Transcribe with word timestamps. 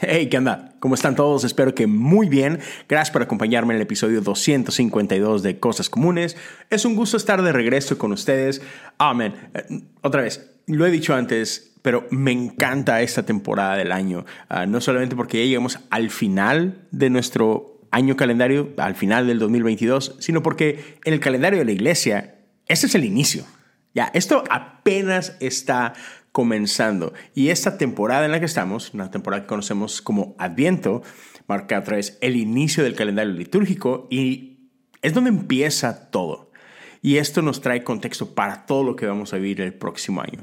Hey, 0.00 0.28
¿qué 0.28 0.38
onda? 0.38 0.74
¿Cómo 0.78 0.94
están 0.94 1.16
todos? 1.16 1.42
Espero 1.42 1.74
que 1.74 1.88
muy 1.88 2.28
bien. 2.28 2.60
Gracias 2.88 3.10
por 3.10 3.22
acompañarme 3.22 3.74
en 3.74 3.76
el 3.76 3.82
episodio 3.82 4.20
252 4.20 5.42
de 5.42 5.58
Cosas 5.58 5.90
Comunes. 5.90 6.36
Es 6.70 6.84
un 6.84 6.94
gusto 6.94 7.16
estar 7.16 7.42
de 7.42 7.50
regreso 7.52 7.98
con 7.98 8.12
ustedes. 8.12 8.62
Amén. 8.98 9.34
Eh, 9.54 9.82
otra 10.02 10.22
vez, 10.22 10.52
lo 10.66 10.86
he 10.86 10.90
dicho 10.92 11.14
antes, 11.14 11.74
pero 11.82 12.06
me 12.10 12.30
encanta 12.30 13.02
esta 13.02 13.24
temporada 13.24 13.76
del 13.76 13.90
año. 13.90 14.24
Ah, 14.48 14.66
no 14.66 14.80
solamente 14.80 15.16
porque 15.16 15.38
ya 15.38 15.46
llegamos 15.46 15.80
al 15.90 16.10
final 16.10 16.86
de 16.92 17.10
nuestro 17.10 17.80
año 17.90 18.16
calendario, 18.16 18.68
al 18.76 18.94
final 18.94 19.26
del 19.26 19.40
2022, 19.40 20.16
sino 20.20 20.44
porque 20.44 20.98
en 21.04 21.12
el 21.12 21.20
calendario 21.20 21.58
de 21.58 21.64
la 21.64 21.72
iglesia, 21.72 22.36
este 22.66 22.86
es 22.86 22.94
el 22.94 23.04
inicio. 23.04 23.44
Ya, 23.94 24.10
esto 24.14 24.44
apenas 24.48 25.36
está 25.40 25.94
comenzando. 26.32 27.12
Y 27.34 27.48
esta 27.48 27.78
temporada 27.78 28.24
en 28.24 28.32
la 28.32 28.40
que 28.40 28.46
estamos, 28.46 28.94
una 28.94 29.10
temporada 29.10 29.42
que 29.42 29.48
conocemos 29.48 30.02
como 30.02 30.34
Adviento, 30.38 31.02
marca 31.46 31.78
otra 31.78 31.96
vez 31.96 32.18
el 32.20 32.36
inicio 32.36 32.84
del 32.84 32.94
calendario 32.94 33.32
litúrgico 33.32 34.06
y 34.10 34.70
es 35.02 35.14
donde 35.14 35.30
empieza 35.30 36.10
todo. 36.10 36.50
Y 37.00 37.16
esto 37.16 37.42
nos 37.42 37.60
trae 37.60 37.84
contexto 37.84 38.34
para 38.34 38.66
todo 38.66 38.82
lo 38.82 38.96
que 38.96 39.06
vamos 39.06 39.32
a 39.32 39.36
vivir 39.36 39.60
el 39.60 39.72
próximo 39.74 40.20
año. 40.20 40.40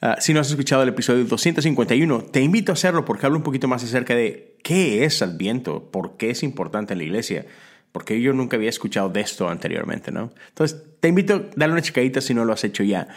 Ah, 0.00 0.16
si 0.20 0.32
no 0.32 0.40
has 0.40 0.48
escuchado 0.48 0.82
el 0.84 0.90
episodio 0.90 1.24
251, 1.24 2.22
te 2.30 2.40
invito 2.40 2.70
a 2.70 2.74
hacerlo 2.74 3.04
porque 3.04 3.26
hablo 3.26 3.38
un 3.38 3.42
poquito 3.42 3.66
más 3.66 3.82
acerca 3.82 4.14
de 4.14 4.56
qué 4.62 5.04
es 5.04 5.22
Adviento, 5.22 5.90
por 5.90 6.16
qué 6.16 6.30
es 6.30 6.44
importante 6.44 6.92
en 6.92 6.98
la 6.98 7.04
iglesia, 7.04 7.46
porque 7.90 8.20
yo 8.20 8.32
nunca 8.32 8.56
había 8.56 8.70
escuchado 8.70 9.08
de 9.08 9.20
esto 9.20 9.48
anteriormente, 9.48 10.12
¿no? 10.12 10.30
Entonces, 10.50 10.80
te 11.00 11.08
invito 11.08 11.34
a 11.34 11.42
darle 11.56 11.72
una 11.72 11.82
checadita 11.82 12.20
si 12.20 12.32
no 12.32 12.44
lo 12.44 12.52
has 12.52 12.62
hecho 12.62 12.84
ya. 12.84 13.08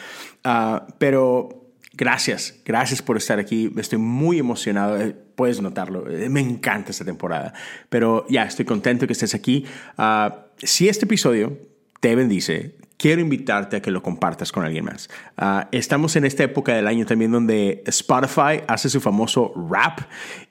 Uh, 0.44 0.92
pero 0.98 1.61
Gracias, 1.94 2.56
gracias 2.64 3.02
por 3.02 3.18
estar 3.18 3.38
aquí. 3.38 3.72
Estoy 3.78 4.00
muy 4.00 4.40
emocionado, 4.40 5.00
eh, 5.00 5.14
puedes 5.36 5.62
notarlo. 5.62 6.10
Eh, 6.10 6.30
me 6.30 6.40
encanta 6.40 6.92
esta 6.92 7.04
temporada, 7.04 7.54
pero 7.90 8.26
ya 8.30 8.44
estoy 8.44 8.64
contento 8.64 9.06
que 9.08 9.14
estés 9.14 9.36
aquí. 9.36 9.66
Ah, 9.98 10.46
si 10.58 10.88
este 10.88 11.04
episodio 11.04 11.58
te 12.00 12.16
bendice, 12.16 12.78
quiero 12.96 13.20
invitarte 13.20 13.76
a 13.76 13.82
que 13.82 13.92
lo 13.92 14.02
compartas 14.02 14.54
con 14.54 14.64
alguien 14.64 14.86
más. 14.86 15.10
Ah, 15.36 15.68
estamos 15.74 16.16
en 16.16 16.24
esta 16.24 16.44
época 16.44 16.74
del 16.74 16.88
año 16.88 17.06
también 17.06 17.32
donde 17.32 17.84
Spotify 17.88 18.62
hace 18.68 18.90
su 18.90 19.02
famoso 19.02 19.54
rap 19.70 20.00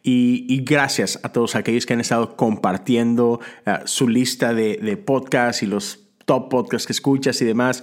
y, 0.03 0.63
gracias 0.63 1.19
a 1.23 1.31
todos 1.31 1.55
aquellos 1.55 1.87
que 1.87 1.95
han 1.95 2.01
estado 2.01 2.37
compartiendo 2.37 3.41
ah, 3.65 3.81
su 3.87 4.09
lista 4.09 4.53
de, 4.53 4.79
de 4.83 4.99
podcasts 4.99 5.63
y 5.63 5.67
los 5.67 6.01
top 6.27 6.51
podcasts 6.51 6.87
que 6.87 6.93
escuchas 6.93 7.41
y 7.41 7.47
demás. 7.47 7.83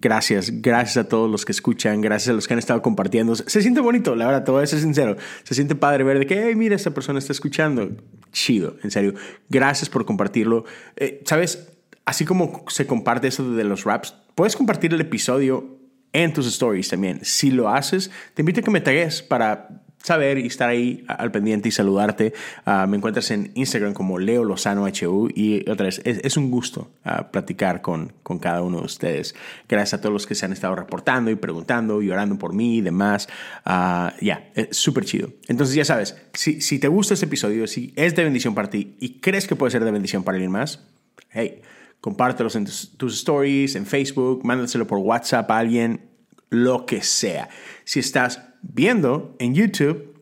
Gracias, 0.00 0.62
gracias 0.62 0.96
a 0.96 1.08
todos 1.08 1.28
los 1.28 1.44
que 1.44 1.50
escuchan, 1.50 2.00
gracias 2.00 2.28
a 2.28 2.32
los 2.32 2.46
que 2.46 2.54
han 2.54 2.58
estado 2.58 2.80
compartiendo. 2.82 3.34
Se 3.34 3.62
siente 3.62 3.80
bonito, 3.80 4.14
la 4.14 4.26
verdad, 4.26 4.44
te 4.44 4.50
voy 4.52 4.62
a 4.62 4.66
ser 4.66 4.80
sincero. 4.80 5.16
Se 5.42 5.54
siente 5.54 5.74
padre 5.74 6.04
ver 6.04 6.20
de 6.20 6.26
que, 6.26 6.46
hey, 6.46 6.54
mira, 6.54 6.76
esta 6.76 6.92
persona 6.92 7.18
está 7.18 7.32
escuchando. 7.32 7.90
Chido, 8.32 8.76
en 8.82 8.90
serio. 8.90 9.14
Gracias 9.48 9.88
por 9.88 10.04
compartirlo. 10.04 10.64
Eh, 10.96 11.22
¿Sabes? 11.24 11.72
Así 12.04 12.24
como 12.24 12.64
se 12.68 12.86
comparte 12.86 13.28
eso 13.28 13.52
de 13.52 13.64
los 13.64 13.84
raps, 13.84 14.14
puedes 14.34 14.56
compartir 14.56 14.94
el 14.94 15.00
episodio 15.00 15.78
en 16.12 16.32
tus 16.32 16.46
stories 16.46 16.88
también. 16.88 17.20
Si 17.24 17.50
lo 17.50 17.68
haces, 17.68 18.10
te 18.34 18.42
invito 18.42 18.60
a 18.60 18.62
que 18.62 18.70
me 18.70 18.80
tagues 18.80 19.20
para 19.22 19.82
saber 20.02 20.38
y 20.38 20.46
estar 20.46 20.68
ahí 20.68 21.04
al 21.06 21.30
pendiente 21.30 21.68
y 21.68 21.72
saludarte. 21.72 22.32
Ah, 22.64 22.86
me 22.86 22.96
encuentras 22.96 23.30
en 23.30 23.50
Instagram 23.54 23.94
como 23.94 24.18
Leo 24.18 24.44
Lozano 24.44 24.86
HU 24.86 25.28
y 25.34 25.68
otra 25.68 25.86
vez, 25.86 26.00
es, 26.04 26.36
un 26.36 26.50
gusto 26.50 26.90
ah, 27.04 27.30
platicar 27.30 27.82
con, 27.82 28.12
con 28.22 28.38
cada 28.38 28.62
uno 28.62 28.78
de 28.78 28.86
ustedes. 28.86 29.34
Gracias 29.68 29.94
a 29.94 30.00
todos 30.00 30.12
los 30.12 30.26
que 30.26 30.34
se 30.34 30.46
han 30.46 30.52
estado 30.52 30.74
reportando 30.76 31.30
y 31.30 31.34
preguntando 31.34 32.00
y 32.02 32.10
orando 32.10 32.38
por 32.38 32.52
mí 32.52 32.78
y 32.78 32.80
demás. 32.80 33.28
Ah, 33.64 34.14
ya, 34.20 34.50
es 34.54 34.76
súper 34.76 35.04
chido. 35.04 35.30
Entonces 35.48 35.74
ya 35.74 35.84
sabes, 35.84 36.16
si, 36.32 36.60
si 36.60 36.78
te 36.78 36.88
gusta 36.88 37.14
este 37.14 37.26
episodio, 37.26 37.66
si 37.66 37.92
es 37.96 38.14
de 38.14 38.24
bendición 38.24 38.54
para 38.54 38.70
ti 38.70 38.96
y 39.00 39.20
crees 39.20 39.46
que 39.46 39.56
puede 39.56 39.72
ser 39.72 39.84
de 39.84 39.90
bendición 39.90 40.22
para 40.22 40.36
alguien 40.36 40.52
más, 40.52 40.84
hey, 41.30 41.62
compártelos 42.00 42.56
en 42.56 42.64
tus, 42.64 42.96
tus 42.96 43.14
stories, 43.14 43.74
en 43.74 43.86
Facebook, 43.86 44.44
mándaselo 44.44 44.86
por 44.86 44.98
WhatsApp 44.98 45.50
a 45.50 45.58
alguien, 45.58 46.08
lo 46.50 46.86
que 46.86 47.02
sea. 47.02 47.48
Si 47.84 48.00
estás 48.00 48.47
viendo 48.62 49.34
en 49.38 49.54
YouTube, 49.54 50.14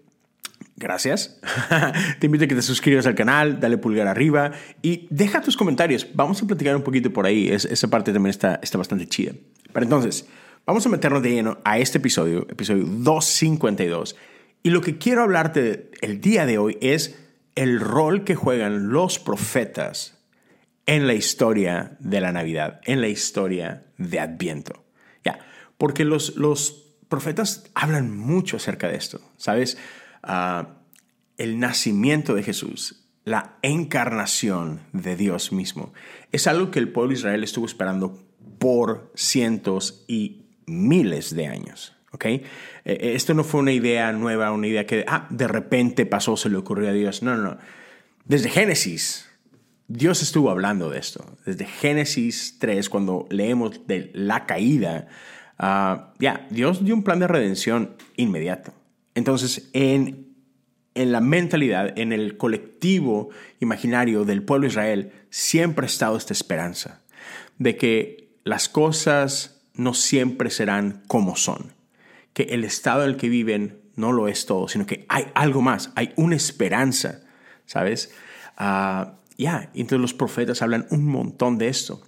gracias. 0.77 1.41
te 2.21 2.27
invito 2.27 2.45
a 2.45 2.49
que 2.49 2.55
te 2.55 2.63
suscribas 2.63 3.07
al 3.07 3.15
canal, 3.15 3.61
dale 3.61 3.79
pulgar 3.79 4.07
arriba 4.07 4.53
y 4.83 5.07
deja 5.11 5.41
tus 5.41 5.57
comentarios. 5.57 6.07
Vamos 6.15 6.43
a 6.43 6.47
platicar 6.47 6.77
un 6.77 6.83
poquito 6.83 7.13
por 7.13 7.27
ahí. 7.27 7.49
esa 7.49 7.89
parte 7.89 8.13
también 8.13 8.31
está, 8.31 8.61
está 8.63 8.79
bastante 8.79 9.07
chida. 9.07 9.33
Pero 9.73 9.85
entonces, 9.85 10.27
vamos 10.65 10.87
a 10.87 10.89
meternos 10.89 11.23
de 11.23 11.31
lleno 11.31 11.59
a 11.65 11.79
este 11.79 11.99
episodio, 11.99 12.47
episodio 12.51 12.85
252. 12.85 14.17
Y 14.63 14.71
lo 14.71 14.81
que 14.81 14.99
quiero 14.99 15.23
hablarte 15.23 15.91
el 16.01 16.21
día 16.21 16.47
de 16.47 16.59
hoy 16.59 16.79
es 16.81 17.19
el 17.55 17.81
rol 17.81 18.25
que 18.25 18.35
juegan 18.35 18.91
los 18.91 19.19
profetas 19.19 20.17
en 20.87 21.07
la 21.07 21.15
historia 21.15 21.97
de 22.01 22.21
la 22.21 22.33
Navidad, 22.33 22.81
en 22.85 23.01
la 23.01 23.09
historia 23.09 23.85
de 23.99 24.21
Adviento. 24.21 24.85
Ya, 25.25 25.41
porque 25.79 26.05
los, 26.05 26.37
los 26.37 26.86
profetas 27.09 27.65
hablan 27.75 28.17
mucho 28.17 28.57
acerca 28.57 28.89
de 28.89 28.97
esto, 28.97 29.21
¿sabes? 29.37 29.79
Ah, 30.23 30.77
el 31.39 31.59
nacimiento 31.59 32.35
de 32.35 32.43
Jesús, 32.43 33.05
la 33.25 33.59
encarnación 33.63 34.81
de 34.93 35.17
Dios 35.17 35.53
mismo, 35.53 35.93
es 36.33 36.47
algo 36.47 36.71
que 36.71 36.79
el 36.79 36.91
pueblo 36.91 37.11
de 37.11 37.19
Israel 37.19 37.45
estuvo 37.45 37.67
esperando 37.67 38.23
por 38.59 39.13
cientos 39.15 40.05
y 40.09 40.47
miles 40.67 41.35
de 41.35 41.47
años. 41.47 41.97
¿ok? 42.13 42.25
Eh, 42.25 42.43
eh, 42.85 43.13
esto 43.15 43.35
no 43.35 43.45
fue 43.45 43.61
una 43.61 43.73
idea 43.73 44.13
nueva, 44.13 44.51
una 44.53 44.67
idea 44.67 44.87
que 44.87 45.05
ah, 45.07 45.27
de 45.31 45.49
repente 45.49 46.07
pasó, 46.07 46.37
se 46.37 46.49
le 46.49 46.57
ocurrió 46.57 46.89
a 46.89 46.93
Dios. 46.93 47.23
No, 47.23 47.37
no, 47.37 47.43
no. 47.43 47.59
Desde 48.25 48.49
Génesis, 48.49 49.29
Dios 49.89 50.23
estuvo 50.23 50.51
hablando 50.51 50.91
de 50.91 50.99
esto. 50.99 51.37
Desde 51.45 51.67
Génesis 51.67 52.59
3, 52.59 52.89
cuando 52.89 53.27
leemos 53.31 53.87
de 53.87 54.11
la 54.15 54.47
caída, 54.47 55.09
Ah, 55.59 56.13
ya, 56.19 56.47
Dios 56.51 56.85
dio 56.85 56.95
un 56.95 57.03
plan 57.03 57.19
de 57.19 57.29
redención 57.29 57.97
inmediato. 58.17 58.73
Entonces, 59.15 59.71
en, 59.73 60.35
en 60.95 61.13
la 61.13 61.21
mentalidad, 61.21 61.99
en 61.99 62.13
el 62.13 62.37
colectivo 62.37 63.31
imaginario 63.61 64.25
del 64.25 64.43
pueblo 64.43 64.65
de 64.65 64.73
Israel, 64.73 65.13
siempre 65.31 65.87
ha 65.87 65.89
estado 65.89 66.17
esta 66.17 66.33
esperanza 66.33 67.03
de 67.59 67.77
que 67.77 68.29
las 68.45 68.69
cosas 68.69 69.63
no 69.75 69.95
siempre 69.95 70.51
serán 70.51 71.03
como 71.07 71.37
son, 71.37 71.73
que 72.33 72.45
el 72.45 72.65
estado 72.65 73.05
en 73.05 73.11
el 73.11 73.17
que 73.17 73.29
viven 73.29 73.81
no 73.97 74.13
lo 74.13 74.29
es 74.29 74.47
todo, 74.47 74.69
sino 74.69 74.87
que 74.87 75.07
hay 75.09 75.27
algo 75.35 75.63
más, 75.63 75.91
hay 75.95 76.13
una 76.17 76.37
esperanza, 76.37 77.23
¿sabes? 77.65 78.13
Ah, 78.57 79.15
ya, 79.39 79.71
entonces 79.75 80.01
los 80.01 80.15
profetas 80.15 80.63
hablan 80.63 80.87
un 80.91 81.07
montón 81.07 81.59
de 81.59 81.69
esto. 81.69 82.03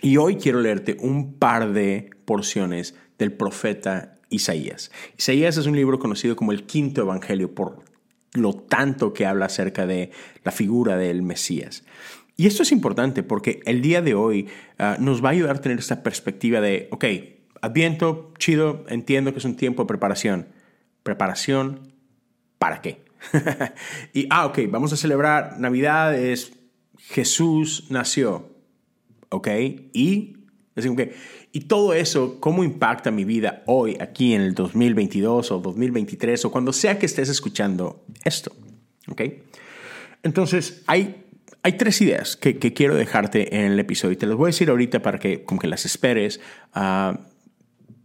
Y 0.00 0.16
hoy 0.16 0.36
quiero 0.36 0.60
leerte 0.60 0.96
un 1.00 1.34
par 1.34 1.72
de 1.72 2.10
porciones 2.24 2.94
del 3.18 3.32
profeta 3.32 4.14
Isaías. 4.30 4.90
Isaías 5.16 5.56
es 5.56 5.66
un 5.66 5.76
libro 5.76 5.98
conocido 5.98 6.36
como 6.36 6.52
el 6.52 6.64
quinto 6.64 7.02
evangelio 7.02 7.54
por 7.54 7.84
lo 8.34 8.54
tanto 8.54 9.12
que 9.12 9.26
habla 9.26 9.46
acerca 9.46 9.86
de 9.86 10.10
la 10.44 10.52
figura 10.52 10.96
del 10.96 11.22
Mesías. 11.22 11.84
Y 12.36 12.46
esto 12.46 12.62
es 12.62 12.70
importante 12.70 13.22
porque 13.22 13.60
el 13.64 13.82
día 13.82 14.00
de 14.02 14.14
hoy 14.14 14.48
ah, 14.78 14.96
nos 15.00 15.24
va 15.24 15.30
a 15.30 15.32
ayudar 15.32 15.56
a 15.56 15.60
tener 15.60 15.78
esta 15.78 16.02
perspectiva 16.02 16.60
de, 16.60 16.88
ok, 16.92 17.04
Adviento, 17.60 18.32
chido, 18.38 18.84
entiendo 18.88 19.32
que 19.32 19.38
es 19.38 19.44
un 19.44 19.56
tiempo 19.56 19.82
de 19.82 19.88
preparación. 19.88 20.48
¿Preparación 21.02 21.92
para 22.58 22.80
qué? 22.80 23.04
y, 24.12 24.26
ah, 24.30 24.46
ok, 24.46 24.60
vamos 24.68 24.92
a 24.92 24.96
celebrar 24.96 25.58
Navidad, 25.58 26.14
es 26.16 26.52
Jesús 26.98 27.86
nació. 27.90 28.57
¿Ok? 29.30 29.48
Y, 29.92 30.36
y 31.52 31.60
todo 31.60 31.94
eso, 31.94 32.38
¿cómo 32.40 32.64
impacta 32.64 33.10
mi 33.10 33.24
vida 33.24 33.62
hoy, 33.66 33.96
aquí 34.00 34.34
en 34.34 34.42
el 34.42 34.54
2022 34.54 35.50
o 35.50 35.58
2023 35.58 36.44
o 36.44 36.50
cuando 36.50 36.72
sea 36.72 36.98
que 36.98 37.06
estés 37.06 37.28
escuchando 37.28 38.04
esto? 38.24 38.52
¿Ok? 39.08 39.22
Entonces, 40.22 40.82
hay, 40.86 41.24
hay 41.62 41.72
tres 41.72 42.00
ideas 42.00 42.36
que, 42.36 42.58
quiero 42.58 42.94
dejarte 42.94 43.56
en 43.56 43.72
el 43.72 43.80
episodio 43.80 44.12
y 44.12 44.16
te 44.16 44.26
las 44.26 44.36
voy 44.36 44.46
a 44.46 44.52
decir 44.52 44.70
ahorita 44.70 45.02
para 45.02 45.18
que 45.18 45.44
como 45.44 45.60
que 45.60 45.66
las 45.66 45.84
esperes, 45.84 46.40
uh, 46.76 47.18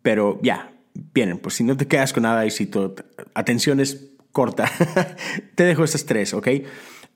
pero 0.02 0.40
ya, 0.42 0.74
vienen, 1.14 1.40
por 1.40 1.52
si 1.52 1.64
no 1.64 1.76
te 1.78 1.88
quedas 1.88 2.14
con 2.14 2.24
nada 2.24 2.46
y 2.46 2.52
si 2.52 2.66
tu 2.66 2.96
atención 3.34 3.80
es 3.80 4.12
corta, 4.32 4.70
te 5.56 5.64
dejo 5.64 5.84
estas 5.84 6.06
tres, 6.06 6.34
¿ok? 6.34 6.48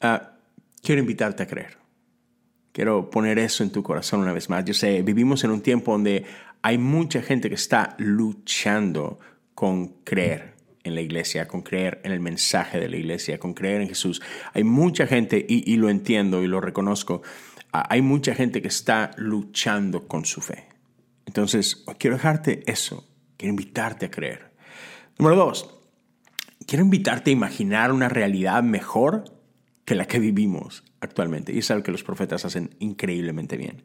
Uh, 0.03 0.07
quiero 0.81 1.01
invitarte 1.01 1.43
a 1.43 1.47
creer. 1.47 1.86
Quiero 2.77 3.09
poner 3.09 3.39
eso 3.39 3.63
en 3.63 3.71
tu 3.71 3.81
corazón 3.81 4.19
una 4.19 4.33
vez 4.33 4.51
más. 4.51 4.63
Yo 4.63 4.75
sé, 4.75 5.01
vivimos 5.01 5.43
en 5.43 5.49
un 5.49 5.61
tiempo 5.61 5.93
donde 5.93 6.25
hay 6.61 6.77
mucha 6.77 7.23
gente 7.23 7.49
que 7.49 7.55
está 7.55 7.95
luchando 7.97 9.17
con 9.55 10.03
creer 10.03 10.53
en 10.83 10.93
la 10.93 11.01
iglesia, 11.01 11.47
con 11.47 11.63
creer 11.63 11.99
en 12.03 12.11
el 12.11 12.19
mensaje 12.19 12.79
de 12.79 12.87
la 12.87 12.97
iglesia, 12.97 13.39
con 13.39 13.55
creer 13.55 13.81
en 13.81 13.87
Jesús. 13.87 14.21
Hay 14.53 14.63
mucha 14.63 15.07
gente, 15.07 15.43
y, 15.49 15.75
lo 15.77 15.89
entiendo 15.89 16.43
y 16.43 16.47
lo 16.47 16.61
reconozco, 16.61 17.23
hay 17.71 18.03
mucha 18.03 18.35
gente 18.35 18.61
que 18.61 18.67
está 18.67 19.09
luchando 19.17 20.07
con 20.07 20.23
su 20.25 20.41
fe. 20.41 20.67
Entonces, 21.25 21.83
quiero 21.97 22.17
dejarte 22.17 22.61
eso, 22.67 23.09
quiero 23.37 23.53
invitarte 23.53 24.05
a 24.05 24.11
creer. 24.11 24.51
Número 25.17 25.35
dos, 25.35 25.79
quiero 26.67 26.85
invitarte 26.85 27.31
a 27.31 27.33
imaginar 27.33 27.91
una 27.91 28.07
realidad 28.07 28.61
mejor 28.61 29.36
que 29.87 29.95
la 29.95 30.05
que 30.05 30.19
vivimos 30.19 30.83
actualmente. 30.99 31.53
Y 31.53 31.59
es 31.59 31.71
algo 31.71 31.81
que 31.81 31.93
los 31.93 32.03
profetas 32.03 32.43
hacen 32.43 32.75
increíblemente 32.79 33.55
bien. 33.55 33.83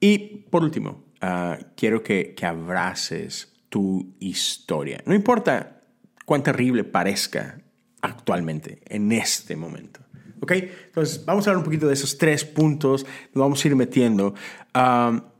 Y 0.00 0.18
por 0.50 0.64
último, 0.64 1.04
ah, 1.20 1.56
quiero 1.76 2.02
que, 2.02 2.34
que 2.34 2.46
abraces 2.46 3.52
tu 3.68 4.16
historia. 4.18 5.00
No 5.06 5.14
importa 5.14 5.82
cuán 6.26 6.42
terrible 6.42 6.82
parezca 6.82 7.60
actualmente, 8.00 8.82
en 8.86 9.12
este 9.12 9.54
momento. 9.54 10.00
¿Ok? 10.40 10.50
Entonces, 10.86 11.24
vamos 11.24 11.46
a 11.46 11.50
hablar 11.50 11.58
un 11.58 11.64
poquito 11.64 11.86
de 11.86 11.94
esos 11.94 12.18
tres 12.18 12.44
puntos, 12.44 13.06
nos 13.32 13.42
vamos 13.42 13.64
a 13.64 13.68
ir 13.68 13.76
metiendo. 13.76 14.34
Ah, 14.74 15.32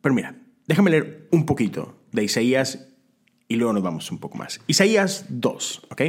pero 0.00 0.14
mira, 0.14 0.34
déjame 0.66 0.90
leer 0.90 1.28
un 1.30 1.44
poquito 1.44 1.94
de 2.10 2.24
Isaías 2.24 2.88
y 3.48 3.56
luego 3.56 3.74
nos 3.74 3.82
vamos 3.82 4.10
un 4.10 4.18
poco 4.18 4.38
más. 4.38 4.62
Isaías 4.66 5.26
2, 5.28 5.88
¿ok? 5.90 6.02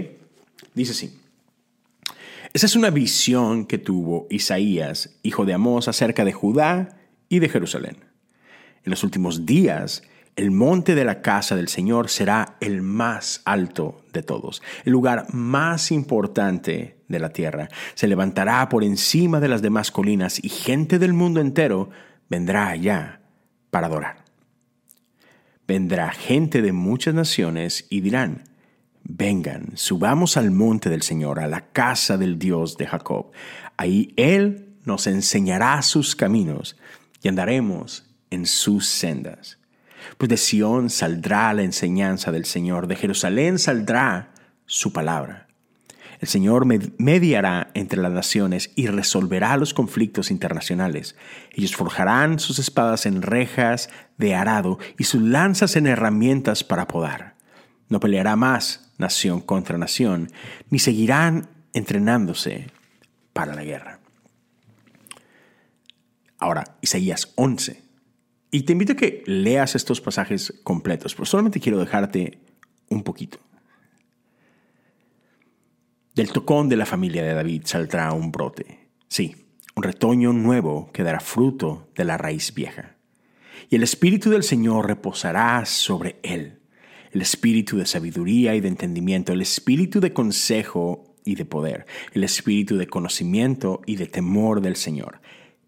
Dice 0.73 0.93
así. 0.93 1.26
Esa 2.53 2.65
es 2.65 2.75
una 2.75 2.89
visión 2.89 3.65
que 3.65 3.77
tuvo 3.77 4.27
Isaías, 4.29 5.17
hijo 5.23 5.45
de 5.45 5.53
Amós, 5.53 5.87
acerca 5.87 6.25
de 6.25 6.33
Judá 6.33 6.97
y 7.29 7.39
de 7.39 7.49
Jerusalén. 7.49 7.97
En 8.83 8.91
los 8.91 9.03
últimos 9.03 9.45
días, 9.45 10.03
el 10.35 10.51
monte 10.51 10.95
de 10.95 11.03
la 11.03 11.21
casa 11.21 11.55
del 11.55 11.67
Señor 11.67 12.09
será 12.09 12.57
el 12.61 12.81
más 12.81 13.41
alto 13.45 14.01
de 14.13 14.23
todos, 14.23 14.61
el 14.85 14.93
lugar 14.93 15.33
más 15.33 15.91
importante 15.91 17.03
de 17.07 17.19
la 17.19 17.29
tierra. 17.29 17.69
Se 17.95 18.07
levantará 18.07 18.69
por 18.69 18.83
encima 18.83 19.39
de 19.39 19.49
las 19.49 19.61
demás 19.61 19.91
colinas 19.91 20.43
y 20.43 20.49
gente 20.49 20.99
del 20.99 21.13
mundo 21.13 21.41
entero 21.41 21.89
vendrá 22.29 22.69
allá 22.69 23.21
para 23.71 23.87
adorar 23.87 24.27
vendrá 25.67 26.11
gente 26.11 26.61
de 26.61 26.71
muchas 26.71 27.13
naciones 27.13 27.85
y 27.89 28.01
dirán, 28.01 28.43
vengan, 29.07 29.71
subamos 29.75 30.37
al 30.37 30.51
monte 30.51 30.89
del 30.89 31.01
Señor, 31.01 31.39
a 31.39 31.47
la 31.47 31.67
casa 31.71 32.17
del 32.17 32.37
Dios 32.37 32.77
de 32.77 32.87
Jacob. 32.87 33.31
Ahí 33.77 34.13
Él 34.17 34.75
nos 34.83 35.07
enseñará 35.07 35.81
sus 35.81 36.15
caminos 36.15 36.77
y 37.21 37.29
andaremos 37.29 38.05
en 38.29 38.45
sus 38.45 38.87
sendas. 38.87 39.59
Pues 40.17 40.29
de 40.29 40.37
Sión 40.37 40.89
saldrá 40.89 41.53
la 41.53 41.63
enseñanza 41.63 42.31
del 42.31 42.45
Señor, 42.45 42.87
de 42.87 42.95
Jerusalén 42.95 43.59
saldrá 43.59 44.31
su 44.65 44.91
palabra. 44.91 45.47
El 46.19 46.27
Señor 46.27 46.65
mediará 46.65 47.69
entre 47.75 48.01
las 48.01 48.11
naciones 48.11 48.71
y 48.75 48.87
resolverá 48.87 49.55
los 49.55 49.73
conflictos 49.73 50.31
internacionales. 50.31 51.15
Ellos 51.53 51.75
forjarán 51.75 52.39
sus 52.39 52.57
espadas 52.57 53.05
en 53.05 53.21
rejas 53.21 53.89
de 54.17 54.33
arado 54.33 54.79
y 54.97 55.03
sus 55.03 55.21
lanzas 55.21 55.75
en 55.75 55.85
herramientas 55.85 56.63
para 56.63 56.87
podar. 56.87 57.36
No 57.89 57.99
peleará 57.99 58.35
más 58.35 58.91
nación 58.97 59.41
contra 59.41 59.77
nación, 59.77 60.31
ni 60.69 60.79
seguirán 60.79 61.49
entrenándose 61.73 62.67
para 63.33 63.55
la 63.55 63.63
guerra. 63.63 63.99
Ahora, 66.37 66.77
Isaías 66.81 67.31
11. 67.35 67.83
Y 68.51 68.63
te 68.63 68.73
invito 68.73 68.93
a 68.93 68.95
que 68.95 69.23
leas 69.25 69.75
estos 69.75 70.01
pasajes 70.01 70.53
completos, 70.63 71.13
pero 71.15 71.25
solamente 71.25 71.59
quiero 71.59 71.79
dejarte 71.79 72.39
un 72.89 73.03
poquito. 73.03 73.39
Del 76.15 76.31
tocón 76.31 76.69
de 76.69 76.77
la 76.77 76.85
familia 76.85 77.23
de 77.23 77.33
David 77.33 77.63
saldrá 77.65 78.11
un 78.13 78.31
brote. 78.31 78.89
Sí, 79.07 79.47
un 79.75 79.83
retoño 79.83 80.33
nuevo 80.33 80.91
que 80.91 81.03
dará 81.03 81.19
fruto 81.19 81.89
de 81.95 82.05
la 82.05 82.17
raíz 82.17 82.53
vieja. 82.53 82.95
Y 83.69 83.75
el 83.75 83.83
Espíritu 83.83 84.29
del 84.29 84.43
Señor 84.43 84.87
reposará 84.87 85.63
sobre 85.65 86.19
él. 86.23 86.56
El 87.11 87.21
Espíritu 87.21 87.77
de 87.77 87.85
sabiduría 87.85 88.55
y 88.55 88.61
de 88.61 88.67
entendimiento, 88.67 89.33
el 89.33 89.41
Espíritu 89.41 89.99
de 89.99 90.13
consejo 90.13 91.15
y 91.25 91.35
de 91.35 91.45
poder, 91.45 91.85
el 92.13 92.23
Espíritu 92.23 92.77
de 92.77 92.87
conocimiento 92.87 93.81
y 93.85 93.95
de 93.95 94.07
temor 94.07 94.61
del 94.61 94.75
Señor 94.75 95.19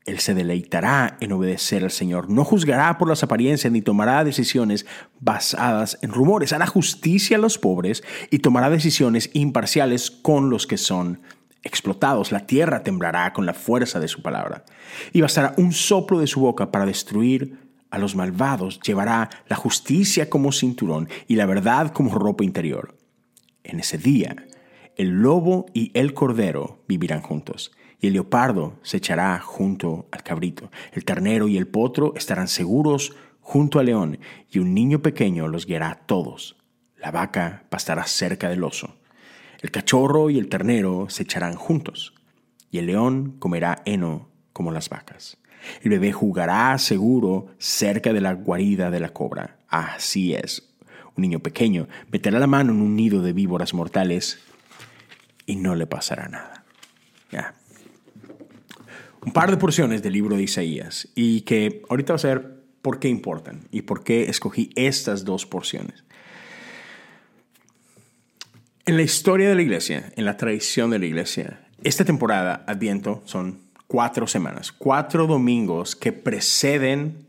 él 0.10 0.20
se 0.20 0.34
deleitará 0.34 1.18
en 1.20 1.32
obedecer 1.32 1.84
al 1.84 1.92
Señor. 1.92 2.30
No 2.30 2.44
juzgará 2.44 2.98
por 2.98 3.08
las 3.08 3.24
apariencias 3.24 3.72
ni 3.72 3.82
tomará 3.82 4.24
decisiones 4.24 4.86
basadas 5.20 5.98
en 6.02 6.12
rumores. 6.12 6.52
Hará 6.52 6.66
justicia 6.66 7.38
a 7.38 7.40
los 7.40 7.58
pobres 7.58 8.04
y 8.30 8.40
tomará 8.40 8.70
decisiones 8.70 9.30
imparciales 9.34 10.12
con 10.12 10.50
los 10.50 10.68
que 10.68 10.78
son 10.78 11.22
explotados. 11.64 12.32
La 12.32 12.48
tierra 12.48 12.84
temblará 12.84 13.34
con 13.34 13.46
la 13.46 13.54
fuerza 13.54 14.00
de 14.00 14.08
su 14.08 14.22
palabra. 14.22 14.66
Y 15.14 15.22
bastará 15.22 15.54
un 15.58 15.72
soplo 15.74 16.20
de 16.20 16.28
su 16.28 16.40
boca 16.40 16.72
para 16.72 16.86
destruir 16.86 17.69
a 17.90 17.98
los 17.98 18.16
malvados. 18.16 18.80
Llevará 18.82 19.30
la 19.48 19.56
justicia 19.56 20.30
como 20.30 20.52
cinturón 20.52 21.10
y 21.28 21.36
la 21.36 21.46
verdad 21.46 21.92
como 21.92 22.18
ropa 22.18 22.44
interior. 22.44 22.98
En 23.64 23.80
ese 23.80 23.98
día, 23.98 24.36
el 24.96 25.22
lobo 25.22 25.66
y 25.74 25.92
el 25.94 26.14
cordero 26.14 26.84
vivirán 26.88 27.22
juntos 27.22 27.72
y 28.02 28.08
el 28.08 28.14
leopardo 28.14 28.80
se 28.82 28.98
echará 28.98 29.40
junto 29.40 30.08
al 30.12 30.24
cabrito. 30.24 30.72
El 30.94 31.06
ternero 31.06 31.48
y 31.48 31.58
el 31.58 31.68
potro 31.68 32.14
estarán 32.16 32.48
seguros 32.48 33.16
junto 33.42 33.80
al 33.80 33.88
león, 33.88 34.20
y 34.50 34.60
un 34.60 34.74
niño 34.74 35.02
pequeño 35.02 35.48
los 35.48 35.66
guiará 35.66 35.92
a 35.92 35.96
todos. 35.96 36.58
La 36.98 37.12
vaca 37.12 37.66
pastará 37.70 38.06
cerca 38.06 38.48
del 38.48 38.64
oso. 38.64 38.96
El 39.62 39.72
cachorro 39.72 40.30
y 40.30 40.38
el 40.38 40.50
ternero 40.50 41.08
se 41.10 41.24
echarán 41.24 41.56
juntos, 41.56 42.14
y 42.72 42.78
el 42.78 42.86
león 42.86 43.36
comerá 43.40 43.82
heno 43.86 44.30
como 44.54 44.72
las 44.72 44.90
vacas. 44.90 45.38
El 45.82 45.92
bebé 45.92 46.12
jugará 46.12 46.78
seguro 46.78 47.48
cerca 47.58 48.14
de 48.14 48.22
la 48.22 48.34
guarida 48.34 48.92
de 48.92 49.00
la 49.00 49.10
cobra. 49.10 49.58
Así 49.68 50.34
es. 50.34 50.70
Un 51.16 51.22
niño 51.22 51.40
pequeño 51.40 51.88
meterá 52.12 52.40
la 52.40 52.48
mano 52.48 52.72
en 52.72 52.82
un 52.82 52.96
nido 52.96 53.22
de 53.22 53.34
víboras 53.34 53.74
mortales 53.74 54.40
y 55.46 55.56
no 55.56 55.76
le 55.76 55.86
pasará 55.86 56.28
nada. 56.28 56.64
Ya, 57.32 57.56
un 59.26 59.34
par 59.34 59.52
de 59.52 59.58
porciones 59.58 60.02
del 60.02 60.14
libro 60.14 60.36
de 60.36 60.44
Isaías 60.44 61.08
y 61.16 61.42
que 61.42 61.84
ahorita 61.90 62.14
vas 62.14 62.26
a 62.26 62.30
ver 62.30 62.60
por 62.82 63.00
qué 63.00 63.10
importan 63.10 63.68
y 63.72 63.82
por 63.82 64.04
qué 64.04 64.24
escogí 64.24 64.72
estas 64.76 65.26
dos 65.26 65.46
porciones. 65.46 66.04
En 68.86 68.96
la 68.96 69.04
historia 69.04 69.50
de 69.50 69.56
la 69.56 69.62
iglesia, 69.62 70.12
en 70.16 70.26
la 70.26 70.38
tradición 70.38 70.90
de 70.90 71.00
la 71.00 71.06
iglesia, 71.06 71.68
esta 71.84 72.06
temporada 72.06 72.64
Adviento 72.66 73.22
son 73.26 73.60
cuatro 73.90 74.28
semanas, 74.28 74.72
cuatro 74.72 75.26
domingos 75.26 75.96
que 75.96 76.14
preceden 76.14 77.26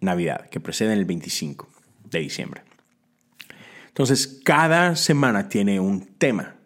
Navidad, 0.00 0.48
que 0.50 0.58
preceden 0.58 0.98
el 0.98 1.04
25 1.04 1.68
de 2.10 2.18
diciembre. 2.18 2.62
Entonces, 3.86 4.40
cada 4.44 4.96
semana 4.96 5.48
tiene 5.48 5.78
un 5.78 6.04
tema. 6.18 6.56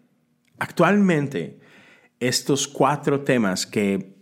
Actualmente, 0.59 1.61
estos 2.21 2.67
cuatro 2.67 3.21
temas 3.21 3.67
que 3.67 4.17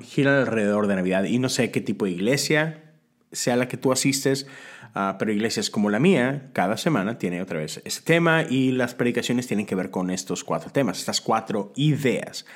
giran 0.00 0.34
alrededor 0.34 0.86
de 0.86 0.94
Navidad. 0.94 1.24
Y 1.24 1.40
no 1.40 1.48
sé 1.48 1.72
qué 1.72 1.80
tipo 1.80 2.04
de 2.04 2.12
iglesia 2.12 2.94
sea 3.32 3.56
la 3.56 3.66
que 3.66 3.76
tú 3.76 3.90
asistes, 3.90 4.46
uh, 4.94 5.18
pero 5.18 5.32
iglesias 5.32 5.70
como 5.70 5.90
la 5.90 5.98
mía, 5.98 6.50
cada 6.52 6.76
semana 6.76 7.18
tiene 7.18 7.42
otra 7.42 7.58
vez 7.58 7.82
este 7.84 8.02
tema 8.02 8.44
y 8.48 8.70
las 8.70 8.94
predicaciones 8.94 9.48
tienen 9.48 9.66
que 9.66 9.74
ver 9.74 9.90
con 9.90 10.10
estos 10.10 10.44
cuatro 10.44 10.70
temas, 10.70 11.00
estas 11.00 11.20
cuatro 11.20 11.72
ideas. 11.74 12.46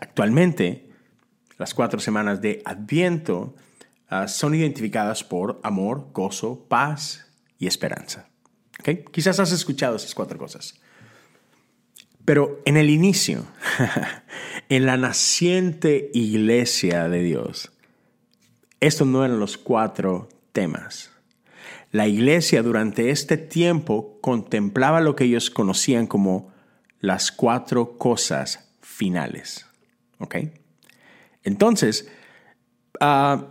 Actualmente, 0.00 0.93
las 1.58 1.74
cuatro 1.74 2.00
semanas 2.00 2.40
de 2.40 2.62
Adviento 2.64 3.54
uh, 4.10 4.28
son 4.28 4.54
identificadas 4.54 5.22
por 5.24 5.60
amor, 5.62 6.08
gozo, 6.12 6.66
paz 6.68 7.26
y 7.58 7.66
esperanza. 7.66 8.28
¿Okay? 8.80 9.04
Quizás 9.12 9.38
has 9.40 9.52
escuchado 9.52 9.96
esas 9.96 10.14
cuatro 10.14 10.38
cosas. 10.38 10.80
Pero 12.24 12.60
en 12.64 12.76
el 12.76 12.90
inicio, 12.90 13.44
en 14.68 14.86
la 14.86 14.96
naciente 14.96 16.10
iglesia 16.14 17.08
de 17.08 17.22
Dios, 17.22 17.72
estos 18.80 19.06
no 19.06 19.24
eran 19.24 19.38
los 19.38 19.58
cuatro 19.58 20.28
temas. 20.52 21.10
La 21.92 22.08
iglesia 22.08 22.62
durante 22.62 23.10
este 23.10 23.36
tiempo 23.36 24.18
contemplaba 24.20 25.00
lo 25.00 25.14
que 25.14 25.24
ellos 25.24 25.50
conocían 25.50 26.06
como 26.06 26.52
las 27.00 27.30
cuatro 27.30 27.98
cosas 27.98 28.72
finales. 28.80 29.66
¿Ok? 30.18 30.36
Entonces, 31.44 32.08
ah, 33.00 33.46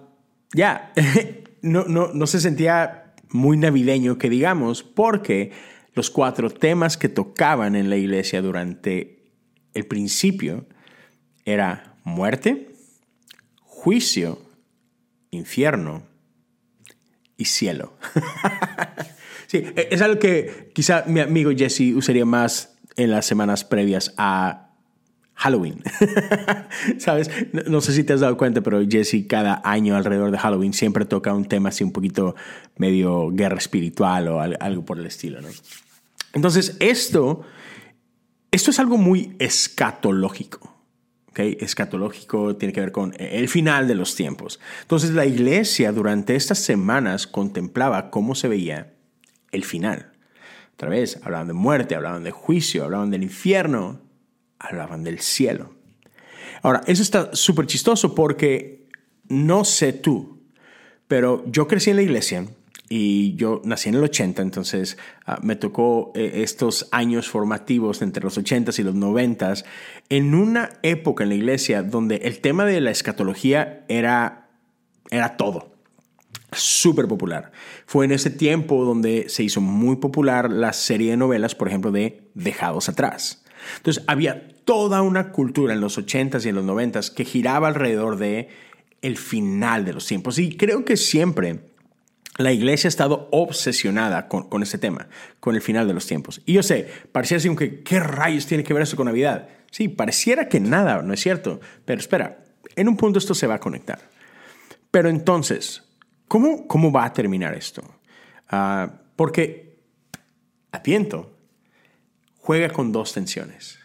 ya, 0.54 0.92
no, 1.62 1.86
no, 1.86 2.14
no 2.14 2.28
se 2.28 2.40
sentía 2.40 3.14
muy 3.30 3.58
navideño 3.58 4.18
que 4.18 4.30
digamos, 4.30 4.84
porque 4.84 5.52
los 5.94 6.10
cuatro 6.10 6.50
temas 6.50 6.98
que 6.98 7.10
tocaban 7.10 7.76
en 7.76 7.90
la 7.90 7.98
iglesia 7.98 8.42
durante 8.42 9.32
el 9.74 9.86
principio 9.86 10.66
era 11.46 11.98
muerte, 12.04 12.70
juicio, 13.62 14.42
infierno 15.32 16.04
y 17.38 17.46
cielo. 17.46 17.98
sí, 19.48 19.64
es 19.76 20.02
algo 20.02 20.20
que 20.20 20.72
quizá 20.74 21.04
mi 21.08 21.20
amigo 21.20 21.52
Jesse 21.56 21.94
usaría 21.96 22.26
más 22.26 22.78
en 22.96 23.12
las 23.12 23.26
semanas 23.26 23.64
previas 23.64 24.14
a 24.18 24.62
Halloween. 25.36 25.82
¿Sabes? 26.98 27.30
No, 27.68 27.82
sé 27.82 27.94
si 27.94 28.04
te 28.04 28.13
has 28.13 28.20
dado 28.20 28.38
cuenta, 28.38 28.62
pero 28.62 28.82
Jesse 28.88 29.25
cada 29.28 29.62
año 29.63 29.96
alrededor 29.96 30.32
de 30.32 30.38
Halloween 30.38 30.74
siempre 30.74 31.06
toca 31.06 31.34
un 31.34 31.46
tema 31.46 31.70
así 31.70 31.84
un 31.84 31.92
poquito 31.92 32.36
medio 32.78 33.30
guerra 33.32 33.58
espiritual 33.58 34.28
o 34.28 34.42
algo 34.42 34.86
por 34.86 35.00
el 35.00 35.06
estilo, 35.06 35.42
¿no? 35.42 35.50
Entonces, 36.34 36.78
esto 36.80 37.44
esto 38.54 38.70
es 38.70 38.78
algo 38.78 39.00
muy 39.00 39.36
escatológico. 39.40 40.78
Escatológico 41.36 42.56
tiene 42.56 42.72
que 42.72 42.82
ver 42.82 42.92
con 42.92 43.16
el 43.18 43.50
final 43.50 43.88
de 43.88 43.96
los 43.96 44.16
tiempos. 44.16 44.60
Entonces 44.84 45.10
la 45.10 45.25
iglesia 45.25 45.92
durante 45.92 46.36
estas 46.36 46.60
semanas 46.60 47.25
contemplaba 47.25 48.12
cómo 48.12 48.36
se 48.36 48.48
veía 48.48 48.94
el 49.52 49.63
final. 49.63 50.12
Otra 50.75 50.90
vez, 50.90 51.20
hablaban 51.24 51.48
de 51.48 51.54
muerte, 51.54 51.96
hablaban 51.96 52.24
de 52.24 52.30
juicio, 52.30 52.84
hablaban 52.84 53.10
del 53.10 53.24
infierno, 53.24 54.02
hablaban 54.63 55.03
del 55.03 55.20
cielo. 55.20 55.74
Ahora, 56.62 56.82
eso 56.88 57.01
está 57.01 57.36
súper 57.36 57.67
chistoso 57.67 58.15
porque 58.15 58.88
no 59.27 59.65
sé 59.65 59.93
tú, 59.93 60.41
pero 61.08 61.43
yo 61.46 61.67
crecí 61.67 61.89
en 61.89 61.98
la 61.98 62.01
iglesia 62.01 62.48
y 62.89 63.36
yo 63.36 63.62
nací 63.65 63.89
en 63.89 63.96
el 63.96 64.03
80, 64.03 64.41
entonces 64.41 64.98
ah, 65.25 65.39
me 65.41 65.55
tocó 65.55 66.12
eh, 66.15 66.41
estos 66.43 66.88
años 66.91 67.29
formativos 67.29 68.01
entre 68.01 68.24
los 68.24 68.38
80s 68.38 68.79
y 68.79 68.84
los 68.84 68.96
90s 68.96 69.65
en 70.10 70.36
una 70.36 70.70
época 70.84 71.24
en 71.24 71.29
la 71.29 71.36
iglesia 71.36 71.84
donde 71.84 72.17
el 72.17 72.39
tema 72.39 72.65
de 72.65 72.79
la 72.82 72.91
escatología 72.91 73.86
era, 73.89 74.50
era 75.12 75.38
todo 75.38 75.74
súper 76.51 77.08
popular. 77.08 77.51
Fue 77.86 78.05
en 78.05 78.12
ese 78.12 78.29
tiempo 78.29 78.86
donde 78.86 79.27
se 79.29 79.43
hizo 79.43 79.62
muy 79.62 79.98
popular 79.98 80.51
la 80.51 80.74
serie 80.74 81.12
de 81.12 81.17
novelas, 81.17 81.55
por 81.55 81.67
ejemplo, 81.67 81.91
de 81.91 82.29
Dejados 82.36 82.89
atrás. 82.89 83.43
Entonces 83.77 84.03
había 84.08 84.48
toda 84.65 85.01
una 85.01 85.32
cultura 85.32 85.74
en 85.74 85.82
los 85.82 85.98
80s 85.98 86.46
y 86.46 86.50
en 86.50 86.55
los 86.55 86.65
90s 86.65 87.13
que 87.13 87.25
giraba 87.25 87.67
alrededor 87.67 88.17
de 88.17 88.50
el 89.01 89.17
final 89.17 89.86
de 89.86 89.93
los 89.93 90.05
tiempos. 90.05 90.39
Y 90.39 90.55
creo 90.55 90.86
que 90.86 90.98
siempre 90.98 91.60
la 92.38 92.51
iglesia 92.51 92.88
ha 92.88 92.89
estado 92.89 93.27
obsesionada 93.32 94.27
con, 94.27 94.50
con 94.50 94.63
tema, 94.63 95.08
con 95.39 95.55
el 95.55 95.62
final 95.62 95.88
de 95.88 95.93
los 95.93 96.08
tiempos. 96.08 96.41
Y 96.46 96.53
yo 96.53 96.63
sé, 96.63 96.89
pareciera 97.12 97.38
así 97.39 97.55
que, 97.55 97.82
¿qué 97.84 98.00
rayos 98.00 98.46
tiene 98.46 98.63
que 98.63 98.74
ver 98.74 98.84
eso 98.84 98.96
con 98.96 99.05
Navidad? 99.05 99.50
Sí, 99.72 99.88
pareciera 99.88 100.48
que 100.48 100.60
nada, 100.60 101.01
¿no 101.01 101.13
es 101.13 101.20
cierto? 101.20 101.60
Pero 101.86 102.00
espera, 102.00 102.43
en 102.75 102.88
un 102.88 102.98
punto 102.98 103.20
esto 103.20 103.36
se 103.36 103.48
va 103.48 103.55
a 103.55 103.60
conectar. 103.60 104.00
Pero 104.89 105.10
entonces, 105.10 105.84
¿cómo, 106.27 106.67
cómo 106.67 106.91
va 106.91 107.05
a 107.05 107.13
terminar 107.13 107.55
esto? 107.55 107.84
Uh, 108.51 108.88
porque 109.15 109.63
Adviento 110.74 111.33
juega 112.44 112.70
con 112.70 112.92
dos 112.92 113.14
tensiones. 113.14 113.80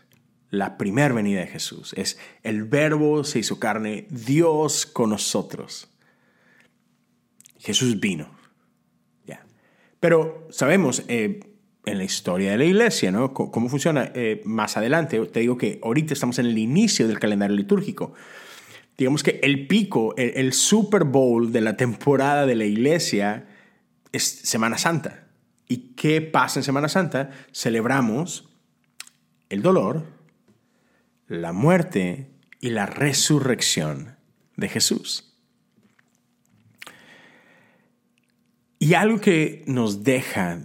La 0.50 0.76
primera 0.78 1.14
venida 1.14 1.40
de 1.40 1.46
Jesús 1.46 1.94
es 1.96 2.18
el 2.42 2.64
verbo 2.64 3.22
se 3.22 3.38
hizo 3.38 3.60
carne, 3.60 4.06
Dios 4.10 4.84
con 4.84 5.10
nosotros. 5.10 5.88
Jesús 7.58 8.00
vino. 8.00 8.36
Pero 10.00 10.46
sabemos 10.50 11.02
eh, 11.08 11.40
en 11.84 11.98
la 11.98 12.04
historia 12.04 12.52
de 12.52 12.58
la 12.58 12.64
iglesia, 12.64 13.10
¿no? 13.10 13.34
cómo 13.34 13.68
funciona 13.68 14.12
eh, 14.14 14.40
más 14.44 14.76
adelante. 14.76 15.18
Te 15.26 15.40
digo 15.40 15.58
que 15.58 15.80
ahorita 15.82 16.14
estamos 16.14 16.38
en 16.38 16.46
el 16.46 16.56
inicio 16.56 17.08
del 17.08 17.18
calendario 17.18 17.56
litúrgico. 17.56 18.12
Digamos 18.96 19.24
que 19.24 19.40
el 19.42 19.66
pico, 19.66 20.14
el, 20.16 20.34
el 20.36 20.52
Super 20.52 21.02
Bowl 21.02 21.50
de 21.50 21.60
la 21.60 21.76
temporada 21.76 22.46
de 22.46 22.54
la 22.54 22.64
iglesia 22.64 23.48
es 24.12 24.22
Semana 24.22 24.78
Santa. 24.78 25.26
¿Y 25.68 25.94
qué 25.96 26.20
pasa 26.20 26.60
en 26.60 26.64
Semana 26.64 26.88
Santa? 26.88 27.30
Celebramos 27.52 28.47
el 29.48 29.62
dolor, 29.62 30.06
la 31.26 31.52
muerte 31.52 32.30
y 32.60 32.70
la 32.70 32.86
resurrección 32.86 34.16
de 34.56 34.68
Jesús. 34.68 35.34
Y 38.78 38.94
algo 38.94 39.20
que 39.20 39.64
nos 39.66 40.04
deja 40.04 40.60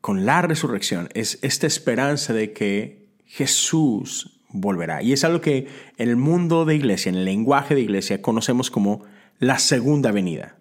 con 0.00 0.24
la 0.24 0.42
resurrección 0.42 1.08
es 1.14 1.38
esta 1.42 1.66
esperanza 1.66 2.32
de 2.32 2.52
que 2.52 3.08
Jesús 3.26 4.40
volverá. 4.48 5.02
Y 5.02 5.12
es 5.12 5.24
algo 5.24 5.40
que 5.40 5.68
en 5.96 6.08
el 6.08 6.16
mundo 6.16 6.64
de 6.64 6.74
iglesia, 6.74 7.10
en 7.10 7.16
el 7.16 7.24
lenguaje 7.24 7.74
de 7.74 7.82
iglesia, 7.82 8.22
conocemos 8.22 8.70
como 8.70 9.04
la 9.38 9.58
segunda 9.58 10.12
venida. 10.12 10.56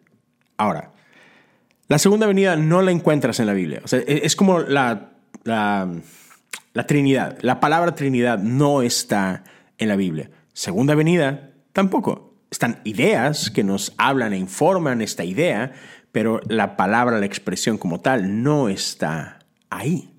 Ahora, 0.58 0.92
la 1.88 2.00
segunda 2.00 2.28
venida 2.28 2.56
no 2.56 2.82
la 2.82 2.92
encuentras 2.92 3.40
en 3.40 3.48
la 3.48 3.54
Biblia. 3.54 3.82
E-, 3.92 4.22
es 4.24 4.36
como 4.36 4.60
la, 4.60 5.12
la, 5.44 5.92
la 6.74 6.88
Trinidad. 6.88 7.38
La 7.42 7.60
palabra 7.60 7.96
Trinidad 7.96 8.40
no 8.40 8.82
está 8.82 9.44
en 9.78 9.88
la 9.88 9.96
Biblia. 9.96 10.30
Segunda 10.54 10.96
venida 10.96 11.52
tampoco. 11.74 12.36
Están 12.50 12.82
ideas 12.84 13.50
que 13.50 13.64
nos 13.64 13.94
hablan 13.98 14.34
e 14.34 14.38
informan 14.38 15.02
esta 15.02 15.24
idea, 15.24 15.72
pero 16.12 16.42
la 16.48 16.76
palabra, 16.76 17.20
la 17.20 17.26
expresión 17.26 17.78
como 17.78 18.02
tal 18.02 18.44
no 18.44 18.68
está 18.68 19.40
ahí. 19.70 20.14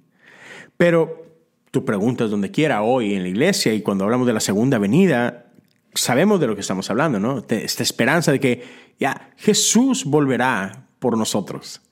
Pero 0.78 1.26
tú 1.70 1.84
preguntas 1.84 2.30
donde 2.30 2.50
quiera 2.50 2.82
hoy 2.82 3.14
en 3.14 3.22
la 3.22 3.28
iglesia 3.28 3.74
y 3.74 3.82
cuando 3.82 4.04
hablamos 4.04 4.26
de 4.26 4.32
la 4.32 4.40
segunda 4.40 4.78
venida, 4.78 5.52
sabemos 5.94 6.40
de 6.40 6.46
lo 6.46 6.54
que 6.54 6.62
estamos 6.62 6.88
hablando, 6.90 7.20
¿no? 7.20 7.44
Esta 7.48 7.82
esperanza 7.82 8.32
de 8.32 8.40
que 8.40 8.64
ya 8.98 9.30
Jesús 9.36 10.04
volverá 10.04 10.86
por 10.98 11.18
nosotros. 11.18 11.82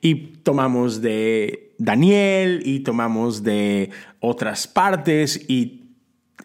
Y 0.00 0.14
tomamos 0.38 1.02
de 1.02 1.71
Daniel 1.84 2.62
y 2.64 2.80
tomamos 2.80 3.42
de 3.42 3.90
otras 4.20 4.68
partes 4.68 5.44
y 5.48 5.96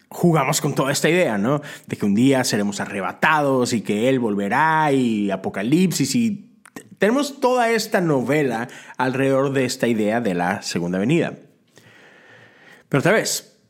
jugamos 0.08 0.60
con 0.60 0.74
toda 0.74 0.90
esta 0.90 1.08
idea, 1.08 1.38
¿no? 1.38 1.62
De 1.86 1.96
que 1.96 2.06
un 2.06 2.16
día 2.16 2.42
seremos 2.42 2.80
arrebatados 2.80 3.72
y 3.72 3.82
que 3.82 4.08
Él 4.08 4.18
volverá 4.18 4.90
y 4.90 5.30
Apocalipsis 5.30 6.14
y 6.16 6.50
tenemos 6.98 7.38
toda 7.38 7.70
esta 7.70 8.00
novela 8.00 8.66
alrededor 8.96 9.52
de 9.52 9.64
esta 9.64 9.86
idea 9.86 10.20
de 10.20 10.34
la 10.34 10.62
segunda 10.62 10.98
venida. 10.98 11.38
Pero 12.88 12.98
otra 12.98 13.12
vez, 13.12 13.60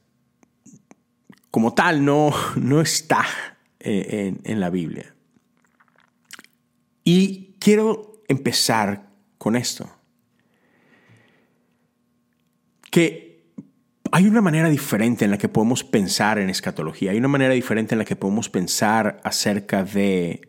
como 1.50 1.74
tal, 1.74 2.02
no, 2.02 2.32
no 2.56 2.80
está 2.80 3.26
eh, 3.80 4.32
en, 4.44 4.50
en 4.50 4.60
la 4.60 4.70
Biblia. 4.70 5.14
Y 7.04 7.56
quiero 7.58 8.22
empezar 8.26 9.10
con 9.36 9.54
esto. 9.54 9.97
Que 12.90 13.44
hay 14.12 14.26
una 14.26 14.40
manera 14.40 14.68
diferente 14.68 15.24
en 15.24 15.30
la 15.30 15.38
que 15.38 15.48
podemos 15.48 15.84
pensar 15.84 16.38
en 16.38 16.50
escatología, 16.50 17.10
hay 17.10 17.18
una 17.18 17.28
manera 17.28 17.54
diferente 17.54 17.94
en 17.94 17.98
la 17.98 18.04
que 18.04 18.16
podemos 18.16 18.48
pensar 18.48 19.20
acerca 19.22 19.84
de 19.84 20.40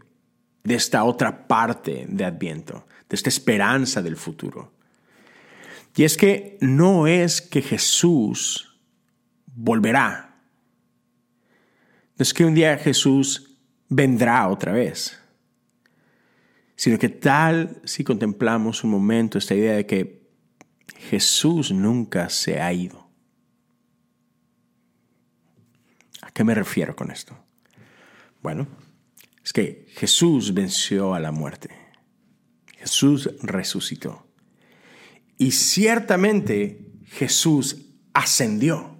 de 0.64 0.76
esta 0.76 1.04
otra 1.04 1.48
parte 1.48 2.06
de 2.08 2.26
Adviento, 2.26 2.86
de 3.10 3.16
esta 3.16 3.30
esperanza 3.30 4.02
del 4.02 4.18
futuro. 4.18 4.72
Y 5.96 6.04
es 6.04 6.18
que 6.18 6.58
no 6.62 7.08
es 7.08 7.42
que 7.42 7.62
Jesús 7.62 8.80
volverá. 9.48 10.36
No 12.18 12.24
es 12.24 12.34
que 12.34 12.46
un 12.46 12.54
día 12.54 12.78
Jesús 12.78 13.58
vendrá 13.88 14.48
otra 14.48 14.72
vez. 14.72 15.20
Sino 16.76 16.98
que 16.98 17.10
tal 17.10 17.82
si 17.84 18.04
contemplamos 18.04 18.84
un 18.84 18.92
momento 18.92 19.38
esta 19.38 19.56
idea 19.56 19.74
de 19.74 19.86
que 19.86 20.19
Jesús 20.98 21.72
nunca 21.72 22.30
se 22.30 22.60
ha 22.60 22.72
ido. 22.74 23.10
¿A 26.22 26.32
qué 26.32 26.44
me 26.44 26.56
refiero 26.56 26.96
con 26.96 27.12
esto? 27.12 27.38
Bueno, 28.42 28.68
es 29.44 29.54
que 29.54 29.86
Jesús 29.90 30.54
venció 30.54 31.14
a 31.14 31.20
la 31.20 31.32
muerte. 31.32 31.70
Jesús 32.78 33.30
resucitó. 33.42 34.28
Y 35.38 35.52
ciertamente 35.52 36.86
Jesús 37.06 37.86
ascendió. 38.14 38.98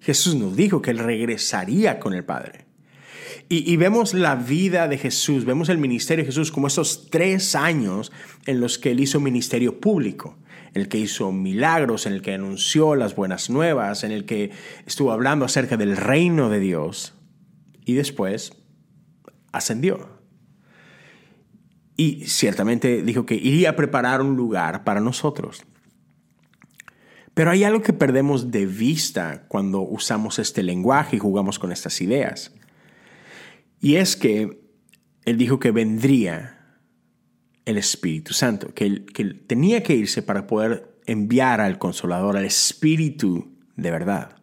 Jesús 0.00 0.34
nos 0.34 0.56
dijo 0.56 0.80
que 0.82 0.90
Él 0.90 0.98
regresaría 0.98 2.00
con 2.00 2.14
el 2.14 2.24
Padre. 2.24 2.66
Y, 3.48 3.76
vemos 3.76 4.14
la 4.14 4.36
vida 4.36 4.86
de 4.86 4.96
Jesús, 4.96 5.44
vemos 5.44 5.68
el 5.68 5.78
ministerio 5.78 6.22
de 6.22 6.28
Jesús 6.28 6.52
como 6.52 6.68
esos 6.68 7.10
tres 7.10 7.56
años 7.56 8.12
en 8.46 8.60
los 8.60 8.78
que 8.78 8.92
Él 8.92 9.00
hizo 9.00 9.18
ministerio 9.18 9.80
público, 9.80 10.38
en 10.74 10.82
el 10.82 10.88
que 10.88 10.98
hizo 10.98 11.32
milagros, 11.32 12.06
en 12.06 12.12
el 12.12 12.22
que 12.22 12.34
anunció 12.34 12.94
las 12.94 13.16
buenas 13.16 13.50
nuevas, 13.50 14.04
en 14.04 14.12
el 14.12 14.24
que 14.24 14.50
estuvo 14.86 15.12
hablando 15.12 15.44
acerca 15.44 15.76
del 15.76 15.96
reino 15.96 16.48
de 16.48 16.60
Dios. 16.60 17.14
Y 17.84 17.94
después 17.94 18.52
ascendió. 19.52 20.20
Y 21.96 22.26
ciertamente 22.26 23.02
dijo 23.02 23.26
que 23.26 23.34
iría 23.34 23.70
a 23.70 23.76
preparar 23.76 24.22
un 24.22 24.36
lugar 24.36 24.84
para 24.84 25.00
nosotros. 25.00 25.64
Pero 27.34 27.50
hay 27.50 27.64
algo 27.64 27.82
que 27.82 27.92
perdemos 27.92 28.50
de 28.50 28.66
vista 28.66 29.44
cuando 29.48 29.80
usamos 29.80 30.38
este 30.38 30.62
lenguaje 30.62 31.16
y 31.16 31.18
jugamos 31.18 31.58
con 31.58 31.72
estas 31.72 32.00
ideas. 32.00 32.54
Y 33.80 33.96
es 33.96 34.16
que 34.16 34.62
Él 35.24 35.36
dijo 35.36 35.58
que 35.58 35.70
vendría 35.70 36.59
el 37.64 37.78
Espíritu 37.78 38.32
Santo, 38.32 38.74
que 38.74 38.86
él, 38.86 39.06
que 39.06 39.24
tenía 39.24 39.82
que 39.82 39.94
irse 39.94 40.22
para 40.22 40.46
poder 40.46 40.98
enviar 41.06 41.60
al 41.60 41.78
Consolador, 41.78 42.36
al 42.36 42.44
Espíritu 42.44 43.56
de 43.76 43.90
verdad. 43.90 44.36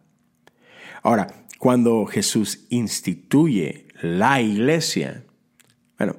Ahora, 1.02 1.28
cuando 1.58 2.06
Jesús 2.06 2.66
instituye 2.70 3.88
la 4.00 4.40
iglesia. 4.40 5.24
Bueno, 5.98 6.16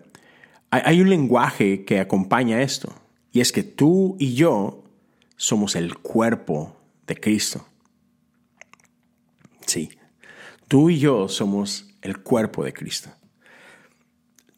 hay 0.70 1.02
un 1.02 1.10
lenguaje 1.10 1.86
que 1.86 2.00
acompaña 2.00 2.62
esto, 2.62 2.94
y 3.32 3.40
es 3.40 3.52
que 3.52 3.64
tú 3.64 4.16
y 4.20 4.34
yo 4.36 4.84
somos 5.36 5.76
el 5.76 5.98
cuerpo 5.98 6.78
de 7.08 7.16
Cristo. 7.16 7.66
Tú 10.68 10.90
y 10.90 11.00
yo 11.00 11.28
somos 11.28 11.94
el 12.02 12.20
cuerpo 12.20 12.64
de 12.64 12.74
Cristo. 12.74 13.10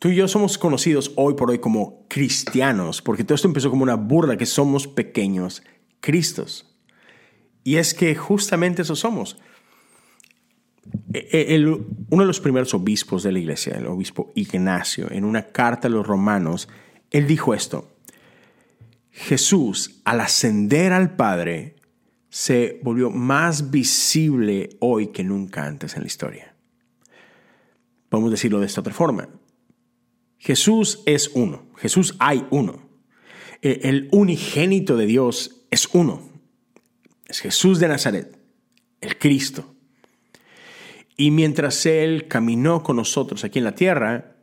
Tú 0.02 0.10
y 0.10 0.16
yo 0.16 0.28
somos 0.28 0.58
conocidos 0.58 1.12
hoy 1.16 1.36
por 1.36 1.52
hoy 1.52 1.60
como 1.60 2.08
cristianos, 2.08 3.04
porque 3.04 3.24
todo 3.24 3.36
esto 3.36 3.48
empezó 3.48 3.70
como 3.70 3.84
una 3.84 3.94
burla, 3.94 4.36
que 4.36 4.48
somos 4.48 4.88
pequeños 4.88 5.62
Cristos. 6.00 6.76
Y 7.64 7.76
es 7.76 7.94
que 7.94 8.16
justamente 8.16 8.82
eso 8.82 8.96
somos. 8.96 9.38
E, 11.14 11.54
e, 11.54 11.64
uno 11.64 12.24
de 12.24 12.26
los 12.26 12.40
primeros 12.40 12.74
obispos 12.74 13.22
de 13.22 13.32
la 13.32 13.38
iglesia, 13.38 13.78
el 13.78 13.86
obispo 13.86 14.32
Ignacio, 14.34 15.06
en 15.12 15.24
una 15.24 15.50
carta 15.50 15.88
a 15.88 15.92
los 15.92 16.08
romanos, 16.08 16.68
él 17.12 17.28
dijo 17.28 17.54
esto, 17.54 17.88
Jesús 19.12 20.02
al 20.04 20.22
ascender 20.22 20.94
al 20.94 21.16
Padre 21.16 21.76
se 22.28 22.80
volvió 22.82 23.12
más 23.12 23.70
visible 23.70 24.70
hoy 24.80 25.10
que 25.10 25.24
nunca 25.24 25.64
antes 25.68 25.94
en 25.94 26.02
la 26.02 26.08
historia. 26.08 26.56
Podemos 28.10 28.32
decirlo 28.32 28.60
de 28.60 28.66
esta 28.66 28.82
otra 28.82 28.96
forma. 28.96 29.30
Jesús 30.42 31.04
es 31.06 31.30
uno, 31.36 31.68
Jesús 31.78 32.16
hay 32.18 32.48
uno. 32.50 32.82
E, 33.62 33.82
el 33.84 34.10
unigénito 34.12 34.98
de 34.98 35.06
Dios 35.06 35.68
es 35.70 35.88
uno. 35.94 36.28
Es 37.28 37.40
Jesús 37.40 37.80
de 37.80 37.88
Nazaret, 37.88 38.36
el 39.02 39.20
Cristo. 39.20 39.76
Y 41.16 41.30
mientras 41.30 41.86
Él 41.86 42.28
caminó 42.28 42.82
con 42.82 42.96
nosotros 42.96 43.44
aquí 43.44 43.60
en 43.60 43.66
la 43.66 43.76
tierra, 43.76 44.36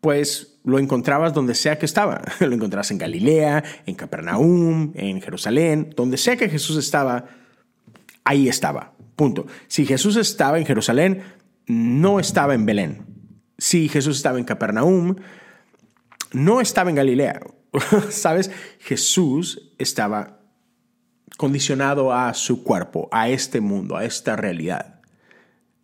pues 0.00 0.58
lo 0.64 0.78
encontrabas 0.78 1.34
donde 1.34 1.54
sea 1.54 1.78
que 1.78 1.84
estaba. 1.84 2.22
Lo 2.40 2.54
encontrabas 2.54 2.90
en 2.90 2.96
Galilea, 2.96 3.62
en 3.84 3.94
Capernaum, 3.96 4.92
en 4.94 5.20
Jerusalén, 5.20 5.92
donde 5.94 6.16
sea 6.16 6.36
que 6.36 6.48
Jesús 6.48 6.78
estaba, 6.78 7.26
ahí 8.24 8.48
estaba. 8.48 8.94
Punto. 9.16 9.46
Si 9.68 9.84
Jesús 9.84 10.16
estaba 10.16 10.58
en 10.58 10.64
Jerusalén, 10.64 11.22
no 11.66 12.18
estaba 12.20 12.54
en 12.54 12.64
Belén. 12.64 13.09
Si 13.60 13.90
Jesús 13.90 14.16
estaba 14.16 14.38
en 14.38 14.44
Capernaum, 14.44 15.16
no 16.32 16.62
estaba 16.62 16.88
en 16.88 16.96
Galilea. 16.96 17.40
¿Sabes? 18.10 18.50
Jesús 18.78 19.74
estaba 19.76 20.40
condicionado 21.36 22.12
a 22.14 22.32
su 22.32 22.64
cuerpo, 22.64 23.10
a 23.12 23.28
este 23.28 23.60
mundo, 23.60 23.98
a 23.98 24.06
esta 24.06 24.34
realidad. 24.34 25.02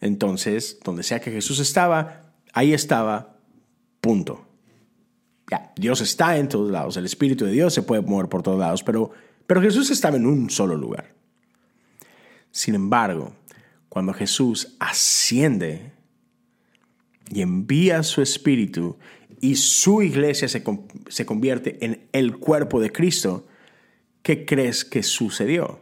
Entonces, 0.01 0.81
donde 0.85 1.03
sea 1.03 1.21
que 1.21 1.31
Jesús 1.31 1.59
estaba, 1.59 2.23
ahí 2.55 2.73
estaba, 2.73 3.37
punto. 4.01 4.49
Ya, 5.51 5.73
Dios 5.77 6.01
está 6.01 6.39
en 6.39 6.49
todos 6.49 6.71
lados, 6.71 6.97
el 6.97 7.05
Espíritu 7.05 7.45
de 7.45 7.53
Dios 7.53 7.75
se 7.75 7.83
puede 7.83 8.01
mover 8.01 8.29
por 8.29 8.43
todos 8.43 8.59
lados, 8.59 8.83
pero, 8.83 9.11
pero 9.47 9.61
Jesús 9.61 9.91
estaba 9.91 10.17
en 10.17 10.27
un 10.27 10.49
solo 10.49 10.77
lugar. 10.77 11.15
Sin 12.51 12.75
embargo, 12.75 13.35
cuando 13.91 14.15
Jesús 14.15 14.77
asciende 14.81 15.96
y 17.31 17.43
envía 17.43 18.03
su 18.03 18.23
Espíritu 18.23 18.97
y 19.41 19.57
su 19.57 20.03
iglesia 20.03 20.49
se, 20.49 20.63
se 21.09 21.27
convierte 21.27 21.85
en 21.85 22.09
el 22.13 22.39
cuerpo 22.39 22.81
de 22.81 22.93
Cristo, 22.93 23.47
¿qué 24.23 24.47
crees 24.47 24.85
que 24.85 25.03
sucedió? 25.03 25.81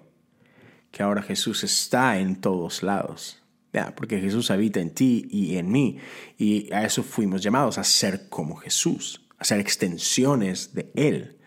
Que 0.91 1.03
ahora 1.03 1.23
Jesús 1.23 1.65
está 1.65 2.19
en 2.19 2.41
todos 2.41 2.83
lados. 2.83 3.41
Ya, 3.73 3.93
porque 3.97 4.21
Jesús 4.21 4.53
habita 4.53 4.81
en 4.81 4.91
ti 4.91 5.27
y 5.31 5.57
en 5.57 5.71
mí. 5.71 5.99
Y 6.39 6.73
a 6.73 6.85
eso 6.85 7.03
fuimos 7.03 7.43
llamados, 7.43 7.77
a 7.77 7.85
ser 7.85 8.29
como 8.29 8.55
Jesús, 8.55 9.27
a 9.37 9.45
ser 9.45 9.59
extensiones 9.59 10.75
de 10.75 10.93
Él. 10.95 11.39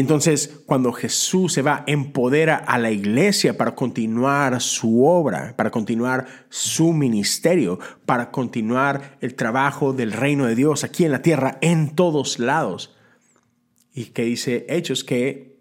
Entonces, 0.00 0.60
cuando 0.64 0.92
Jesús 0.92 1.52
se 1.52 1.62
va, 1.62 1.82
empodera 1.88 2.54
a 2.56 2.78
la 2.78 2.92
iglesia 2.92 3.56
para 3.56 3.74
continuar 3.74 4.60
su 4.60 5.04
obra, 5.04 5.54
para 5.56 5.72
continuar 5.72 6.46
su 6.50 6.92
ministerio, 6.92 7.80
para 8.06 8.30
continuar 8.30 9.18
el 9.20 9.34
trabajo 9.34 9.92
del 9.92 10.12
reino 10.12 10.46
de 10.46 10.54
Dios 10.54 10.84
aquí 10.84 11.04
en 11.04 11.10
la 11.10 11.22
tierra, 11.22 11.58
en 11.62 11.96
todos 11.96 12.38
lados. 12.38 12.94
Y 13.92 14.06
que 14.06 14.22
dice 14.22 14.66
Hechos 14.68 15.02
que 15.02 15.58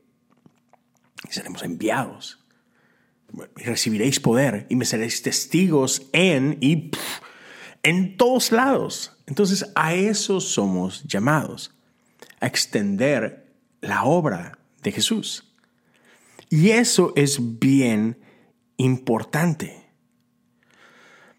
seremos 1.30 1.64
enviados. 1.64 2.46
Y 3.58 3.64
recibiréis 3.64 4.20
poder 4.20 4.68
y 4.70 4.76
me 4.76 4.86
seréis 4.86 5.24
testigos 5.24 6.10
en 6.14 6.60
y 6.62 6.92
en 7.82 8.18
todos 8.18 8.52
lados. 8.52 9.18
Entonces 9.26 9.72
a 9.74 9.96
eso 9.96 10.40
somos 10.42 11.04
llamados, 11.06 11.74
a 12.40 12.46
extender 12.46 13.47
la 13.82 14.04
obra 14.04 14.58
de 14.84 14.92
Jesús. 14.92 15.44
Y 16.50 16.70
eso 16.70 17.14
es 17.16 17.60
bien 17.60 18.18
importante. 18.78 19.86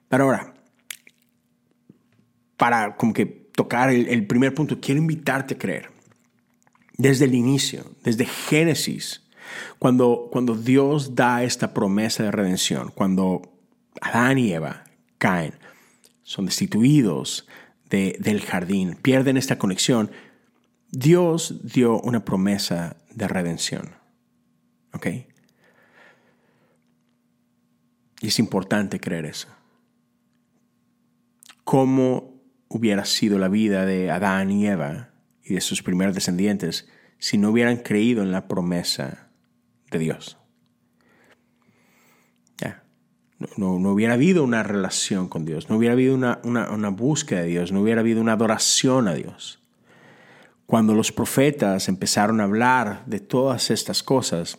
Pero 0.08 0.24
ahora, 0.24 0.54
para 2.56 2.96
como 2.96 3.12
que 3.12 3.26
tocar 3.26 3.90
el, 3.90 4.26
primer 4.26 4.54
punto, 4.54 4.80
quiero 4.80 5.00
invitarte 5.00 5.54
a 5.54 5.58
creer. 5.58 5.90
Desde 6.96 7.26
el 7.26 7.34
inicio, 7.34 7.84
desde 8.02 8.24
Génesis, 8.24 9.22
cuando, 9.78 10.28
cuando 10.30 10.54
Dios 10.54 11.14
da 11.14 11.44
esta 11.44 11.72
promesa 11.72 12.24
de 12.24 12.30
redención, 12.30 12.90
cuando 12.94 13.42
Adán 14.00 14.38
y 14.38 14.52
Eva 14.52 14.84
caen, 15.18 15.54
son 16.22 16.46
destituidos 16.46 17.46
del 17.88 18.42
jardín, 18.42 18.98
pierden 19.00 19.36
esta 19.36 19.58
conexión, 19.58 20.10
Dios 20.90 21.60
dio 21.72 22.00
una 22.00 22.24
promesa 22.24 22.96
de 23.14 23.28
redención. 23.28 23.94
¿Ok? 24.92 25.06
Y 28.20 28.26
es 28.28 28.38
importante 28.38 28.98
creer 28.98 29.26
eso. 29.26 29.48
¿Cómo 31.64 32.38
hubiera 32.68 33.04
sido 33.04 33.38
la 33.38 33.48
vida 33.48 33.86
de 33.86 34.10
Adán 34.10 34.50
y 34.50 34.66
Eva 34.66 35.10
y 35.42 35.54
de 35.54 35.60
sus 35.60 35.82
primeros 35.82 36.14
descendientes 36.14 36.88
si 37.18 37.38
no 37.38 37.50
hubieran 37.50 37.78
creído 37.78 38.22
en 38.22 38.30
la 38.30 38.46
promesa 38.46 39.30
de 39.90 39.98
Dios. 39.98 40.38
Ya. 42.58 42.84
No, 43.56 43.74
hubiera 43.74 44.14
habido 44.14 44.44
una 44.44 44.62
relación 44.62 45.28
con 45.28 45.44
Dios, 45.44 45.68
no 45.70 45.76
hubiera 45.76 45.94
habido 45.94 46.14
una, 46.14 46.40
una 46.42 46.88
búsqueda 46.90 47.40
de 47.42 47.48
Dios, 47.48 47.72
no 47.72 47.80
hubiera 47.80 48.00
habido 48.00 48.20
una 48.20 48.32
adoración 48.34 49.08
a 49.08 49.14
Dios. 49.14 49.62
Cuando 50.68 50.92
los 50.92 51.12
profetas 51.12 51.88
empezaron 51.88 52.42
a 52.42 52.44
hablar 52.44 53.02
de 53.06 53.20
todas 53.20 53.70
estas 53.70 54.02
cosas, 54.02 54.58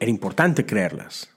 era 0.00 0.10
importante 0.10 0.66
creerlas. 0.66 1.30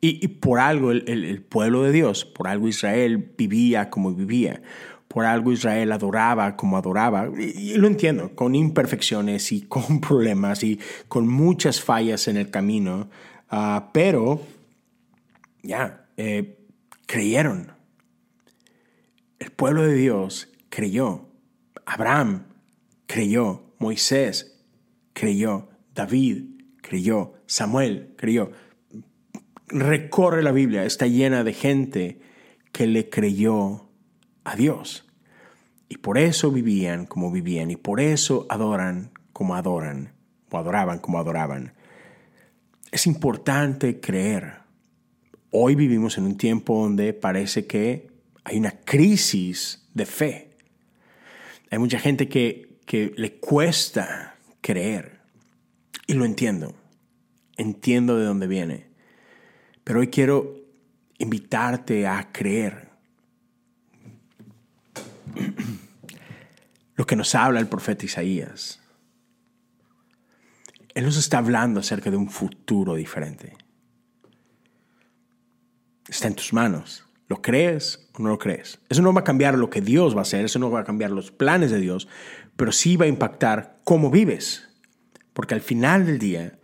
Y, 0.00 0.24
y, 0.24 0.28
por 0.28 0.58
algo 0.58 0.90
el, 0.90 1.08
el, 1.08 1.40
pueblo 1.40 1.84
de 1.84 1.92
Dios, 1.92 2.24
por 2.24 2.48
algo 2.48 2.66
Israel 2.66 3.32
vivía 3.38 3.90
como 3.90 4.12
vivía, 4.12 4.60
por 5.06 5.24
algo 5.24 5.52
Israel 5.52 5.92
adoraba 5.92 6.56
como 6.56 6.76
adoraba, 6.76 7.30
y, 7.38 7.74
lo 7.74 7.86
entiendo, 7.86 8.34
con 8.34 8.56
imperfecciones 8.56 9.52
y 9.52 9.62
con 9.68 10.00
problemas 10.00 10.64
y 10.64 10.80
con 11.06 11.28
muchas 11.28 11.80
fallas 11.80 12.26
en 12.26 12.38
el 12.38 12.50
camino, 12.50 13.08
ah, 13.50 13.90
pero 13.94 14.42
ya, 15.62 16.06
eh, 16.16 16.58
creyeron. 17.06 17.70
El 19.38 19.52
pueblo 19.52 19.82
de 19.82 19.94
Dios 19.94 20.48
creyó. 20.76 21.30
Abraham 21.86 22.48
creyó. 23.06 23.62
Moisés 23.78 24.62
creyó. 25.14 25.70
David 25.94 26.44
creyó. 26.82 27.32
Samuel 27.46 28.12
creyó. 28.18 28.52
Recorre 29.68 30.42
la 30.42 30.52
Biblia, 30.52 30.84
está 30.84 31.06
llena 31.06 31.44
de 31.44 31.54
gente 31.54 32.20
que 32.72 32.86
le 32.86 33.08
creyó 33.08 33.88
a 34.44 34.54
Dios. 34.54 35.06
Y 35.88 35.96
por 35.96 36.18
eso 36.18 36.50
vivían 36.50 37.06
como 37.06 37.32
vivían 37.32 37.70
y 37.70 37.76
por 37.76 37.98
eso 37.98 38.46
adoran 38.50 39.12
como 39.32 39.54
adoran 39.54 40.12
o 40.50 40.58
adoraban 40.58 40.98
como 40.98 41.18
adoraban. 41.18 41.72
Es 42.92 43.06
importante 43.06 43.98
creer. 43.98 44.58
Hoy 45.50 45.74
vivimos 45.74 46.18
en 46.18 46.24
un 46.24 46.36
tiempo 46.36 46.82
donde 46.82 47.14
parece 47.14 47.66
que 47.66 48.10
hay 48.44 48.58
una 48.58 48.72
crisis 48.72 49.88
de 49.94 50.04
fe. 50.04 50.45
Hay 51.70 51.78
mucha 51.78 51.98
gente 51.98 52.28
que, 52.28 52.80
que 52.86 53.12
le 53.16 53.38
cuesta 53.38 54.36
creer. 54.60 55.20
Y 56.06 56.14
lo 56.14 56.24
entiendo. 56.24 56.74
Entiendo 57.56 58.16
de 58.16 58.24
dónde 58.24 58.46
viene. 58.46 58.86
Pero 59.84 60.00
hoy 60.00 60.08
quiero 60.08 60.56
invitarte 61.18 62.06
a 62.06 62.32
creer 62.32 62.90
lo 66.96 67.06
que 67.06 67.16
nos 67.16 67.34
habla 67.34 67.60
el 67.60 67.68
profeta 67.68 68.04
Isaías. 68.04 68.80
Él 70.94 71.04
nos 71.04 71.16
está 71.16 71.38
hablando 71.38 71.80
acerca 71.80 72.10
de 72.10 72.16
un 72.16 72.30
futuro 72.30 72.94
diferente. 72.94 73.56
Está 76.08 76.28
en 76.28 76.34
tus 76.34 76.52
manos. 76.52 77.05
¿Lo 77.28 77.42
crees 77.42 78.08
o 78.14 78.22
no 78.22 78.28
lo 78.28 78.38
crees? 78.38 78.78
Eso 78.88 79.02
no 79.02 79.12
va 79.12 79.22
a 79.22 79.24
cambiar 79.24 79.58
lo 79.58 79.70
que 79.70 79.80
Dios 79.80 80.14
va 80.14 80.20
a 80.20 80.22
hacer, 80.22 80.44
eso 80.44 80.58
no 80.58 80.70
va 80.70 80.80
a 80.80 80.84
cambiar 80.84 81.10
los 81.10 81.30
planes 81.30 81.70
de 81.70 81.80
Dios, 81.80 82.08
pero 82.56 82.72
sí 82.72 82.96
va 82.96 83.06
a 83.06 83.08
impactar 83.08 83.80
cómo 83.84 84.10
vives. 84.10 84.68
Porque 85.32 85.54
al 85.54 85.60
final 85.60 86.06
del 86.06 86.18
día, 86.18 86.58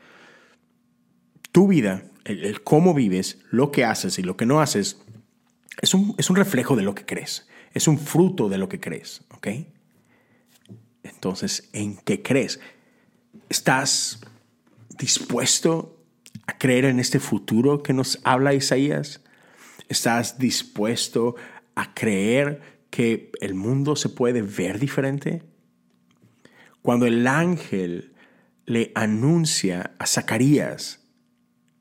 tu 1.51 1.67
vida 1.67 2.05
el, 2.25 2.63
cómo 2.63 2.95
vives, 2.95 3.39
lo 3.51 3.71
que 3.71 3.85
haces 3.85 4.19
y 4.19 4.23
lo 4.23 4.37
que 4.37 4.47
no 4.47 4.61
haces, 4.61 5.01
es 5.81 5.95
un, 5.95 6.15
es 6.19 6.31
un 6.31 6.37
reflejo 6.37 6.77
de 6.77 6.83
lo 6.83 6.95
que 6.95 7.05
crees. 7.05 7.49
Es 7.75 7.89
un 7.89 7.99
fruto 7.99 8.49
de 8.49 8.59
lo 8.59 8.69
que 8.69 8.81
crees, 8.81 9.23
¿ok? 9.31 9.49
Entonces, 11.03 11.69
¿en 11.73 11.97
qué 11.97 12.23
crees? 12.23 12.61
¿Estás 13.49 14.21
dispuesto 14.99 15.99
a 16.47 16.59
creer 16.59 16.85
en 16.85 17.01
este 17.01 17.19
futuro 17.19 17.83
que 17.83 17.93
nos 17.93 18.21
habla 18.25 18.55
Isaías? 18.55 19.22
¿Estás 19.89 20.39
dispuesto 20.39 21.35
a 21.75 21.95
creer 21.95 22.61
que 22.91 23.31
el 23.41 23.55
mundo 23.55 23.97
se 23.97 24.09
puede 24.09 24.43
ver 24.43 24.79
diferente? 24.79 25.43
Cuando 26.83 27.07
el 27.07 27.27
ángel 27.27 28.15
le 28.67 28.93
anuncia 28.95 29.95
a 29.99 30.07
Zacarías 30.07 31.01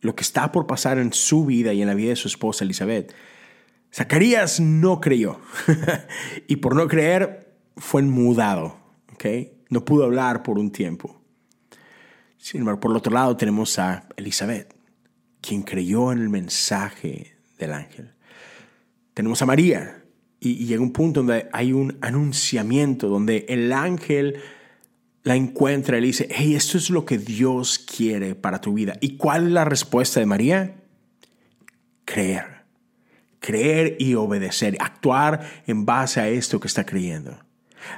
lo 0.02 0.16
que 0.16 0.24
está 0.24 0.52
por 0.52 0.66
pasar 0.68 0.98
en 0.98 1.14
su 1.14 1.46
vida 1.46 1.74
y 1.74 1.82
en 1.82 1.88
la 1.88 1.94
vida 1.94 2.10
de 2.10 2.16
su 2.16 2.28
esposa 2.28 2.64
Elizabeth, 2.64 3.14
Zacarías 3.94 4.60
no 4.60 5.00
creyó 5.00 5.40
y 6.48 6.58
por 6.58 6.76
no 6.76 6.88
creer 6.88 7.56
fue 7.78 8.02
enmudado, 8.02 8.80
No 9.70 9.86
pudo 9.86 10.06
hablar 10.06 10.44
por 10.44 10.58
un 10.58 10.72
tiempo. 10.72 11.22
Sin 12.38 12.62
embargo, 12.62 12.80
por 12.80 12.92
el 12.92 12.98
otro 12.98 13.14
lado 13.14 13.38
tenemos 13.38 13.78
a 13.78 14.08
Elizabeth, 14.18 14.74
quien 15.42 15.62
creyó 15.62 16.12
en 16.12 16.20
el 16.20 16.30
mensaje 16.30 17.36
del 17.66 17.74
ángel. 17.74 18.14
Tenemos 19.14 19.42
a 19.42 19.46
María 19.46 20.04
y, 20.40 20.66
llega 20.66 20.82
un 20.82 20.92
punto 20.92 21.22
donde 21.22 21.50
hay 21.54 21.74
un 21.74 21.98
anunciamiento, 22.02 23.08
donde 23.08 23.46
el 23.48 23.72
ángel 23.72 24.42
la 25.24 25.36
encuentra 25.36 25.98
y 25.98 26.02
le 26.02 26.08
dice, 26.08 26.28
hey, 26.32 26.56
esto 26.56 26.78
es 26.78 26.90
lo 26.90 27.06
que 27.06 27.18
Dios 27.18 27.78
quiere 27.78 28.34
para 28.36 28.60
tu 28.60 28.74
vida. 28.74 28.98
¿Y 29.02 29.18
cuál 29.18 29.48
es 29.48 29.52
la 29.52 29.66
respuesta 29.66 30.20
de 30.20 30.26
María? 30.26 30.76
Creer. 32.06 32.64
Creer 33.40 33.98
y 34.00 34.16
obedecer. 34.16 34.78
Actuar 34.80 35.48
en 35.68 35.86
base 35.86 36.20
a 36.20 36.28
esto 36.28 36.60
que 36.60 36.68
está 36.68 36.86
creyendo. 36.86 37.38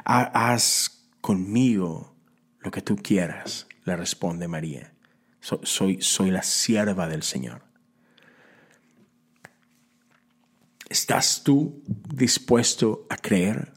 Haz 0.03 1.07
conmigo 1.21 2.13
lo 2.59 2.71
que 2.71 2.81
tú 2.81 2.97
quieras, 2.97 3.67
le 3.85 3.95
responde 3.95 4.47
María. 4.47 4.93
soy, 5.39 6.01
soy 6.01 6.31
la 6.31 6.43
sierva 6.43 7.07
del 7.07 7.23
Señor. 7.23 7.72
¿Estás 10.93 11.41
tú 11.43 11.81
dispuesto 12.13 13.07
a 13.09 13.17
creer 13.17 13.73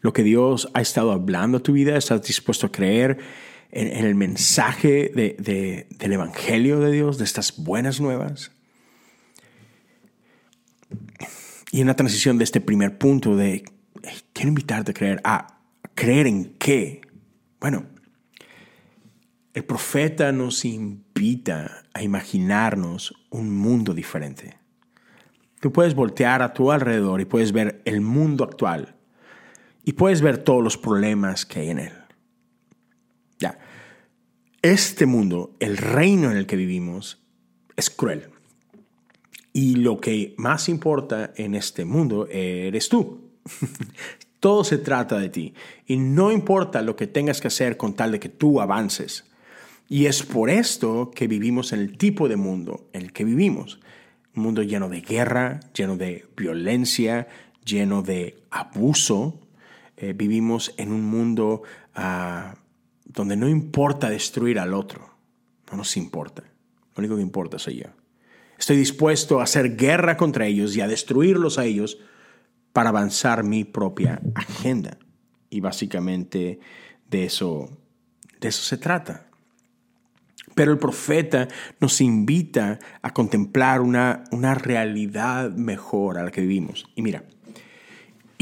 lo 0.00 0.12
que 0.12 0.22
Dios 0.22 0.70
ha 0.74 0.80
estado 0.80 1.10
hablando 1.10 1.58
a 1.58 1.62
tu 1.64 1.72
vida? 1.72 1.96
¿Estás 1.96 2.22
dispuesto 2.22 2.68
a 2.68 2.70
creer 2.70 3.18
en, 3.72 3.88
el 4.06 4.14
mensaje 4.14 5.10
del 5.12 6.12
Evangelio 6.12 6.78
de 6.78 6.92
Dios, 6.92 7.18
de 7.18 7.24
estas 7.24 7.56
buenas 7.56 8.00
nuevas? 8.00 8.52
Y 11.72 11.80
en 11.80 11.88
la 11.88 11.96
transición 11.96 12.38
de 12.38 12.44
este 12.44 12.60
primer 12.60 12.96
punto 12.96 13.34
de, 13.34 13.64
quiero 14.32 14.50
invitarte 14.50 14.92
a 14.92 14.94
creer, 14.94 15.20
¿a 15.24 15.58
creer 15.96 16.28
en 16.28 16.44
qué? 16.60 17.00
Bueno, 17.58 17.86
el 19.52 19.64
profeta 19.64 20.30
nos 20.30 20.64
invita 20.64 21.82
a 21.92 22.04
imaginarnos 22.04 23.16
un 23.30 23.50
mundo 23.50 23.94
diferente. 23.94 24.61
Tú 25.62 25.72
puedes 25.72 25.94
voltear 25.94 26.42
a 26.42 26.52
tu 26.52 26.72
alrededor 26.72 27.20
y 27.20 27.24
puedes 27.24 27.52
ver 27.52 27.82
el 27.84 28.00
mundo 28.00 28.42
actual 28.42 28.96
y 29.84 29.92
puedes 29.92 30.20
ver 30.20 30.38
todos 30.38 30.60
los 30.60 30.76
problemas 30.76 31.46
que 31.46 31.60
hay 31.60 31.70
en 31.70 31.78
él. 31.78 31.92
Ya. 33.38 33.60
Este 34.60 35.06
mundo, 35.06 35.54
el 35.60 35.76
reino 35.76 36.32
en 36.32 36.36
el 36.36 36.46
que 36.46 36.56
vivimos, 36.56 37.22
es 37.76 37.90
cruel. 37.90 38.30
Y 39.52 39.76
lo 39.76 40.00
que 40.00 40.34
más 40.36 40.68
importa 40.68 41.32
en 41.36 41.54
este 41.54 41.84
mundo 41.84 42.26
eres 42.28 42.88
tú. 42.88 43.30
Todo 44.40 44.64
se 44.64 44.78
trata 44.78 45.16
de 45.20 45.28
ti. 45.28 45.54
Y 45.86 45.96
no 45.96 46.32
importa 46.32 46.82
lo 46.82 46.96
que 46.96 47.06
tengas 47.06 47.40
que 47.40 47.46
hacer 47.46 47.76
con 47.76 47.94
tal 47.94 48.10
de 48.10 48.18
que 48.18 48.28
tú 48.28 48.60
avances. 48.60 49.30
Y 49.88 50.06
es 50.06 50.24
por 50.24 50.50
esto 50.50 51.12
que 51.14 51.28
vivimos 51.28 51.72
en 51.72 51.78
el 51.78 51.96
tipo 51.96 52.28
de 52.28 52.34
mundo 52.34 52.88
en 52.92 53.02
el 53.02 53.12
que 53.12 53.22
vivimos 53.22 53.78
un 54.34 54.42
mundo 54.42 54.62
lleno 54.62 54.88
de 54.88 55.00
guerra, 55.00 55.60
lleno 55.74 55.96
de 55.96 56.26
violencia, 56.36 57.28
lleno 57.64 58.02
de 58.02 58.42
abuso. 58.50 59.40
Eh, 59.96 60.14
vivimos 60.14 60.74
en 60.76 60.92
un 60.92 61.04
mundo 61.04 61.62
ah, 61.94 62.54
donde 63.04 63.36
no 63.36 63.48
importa 63.48 64.08
destruir 64.10 64.58
al 64.58 64.74
otro, 64.74 65.10
no 65.70 65.76
nos 65.78 65.96
importa. 65.96 66.42
Lo 66.94 67.00
único 67.00 67.16
que 67.16 67.22
importa 67.22 67.58
soy 67.58 67.76
yo. 67.76 67.88
Estoy 68.58 68.76
dispuesto 68.76 69.40
a 69.40 69.44
hacer 69.44 69.76
guerra 69.76 70.16
contra 70.16 70.46
ellos 70.46 70.76
y 70.76 70.80
a 70.80 70.88
destruirlos 70.88 71.58
a 71.58 71.64
ellos 71.64 71.98
para 72.72 72.90
avanzar 72.90 73.44
mi 73.44 73.64
propia 73.64 74.20
agenda. 74.34 74.98
Y 75.50 75.60
básicamente 75.60 76.60
de 77.10 77.24
eso, 77.24 77.68
de 78.40 78.48
eso 78.48 78.62
se 78.62 78.76
trata. 78.76 79.26
Pero 80.54 80.72
el 80.72 80.78
profeta 80.78 81.48
nos 81.80 82.00
invita 82.00 82.78
a 83.00 83.12
contemplar 83.12 83.80
una, 83.80 84.24
una 84.30 84.54
realidad 84.54 85.50
mejor 85.50 86.18
a 86.18 86.24
la 86.24 86.30
que 86.30 86.42
vivimos. 86.42 86.86
Y 86.94 87.02
mira, 87.02 87.24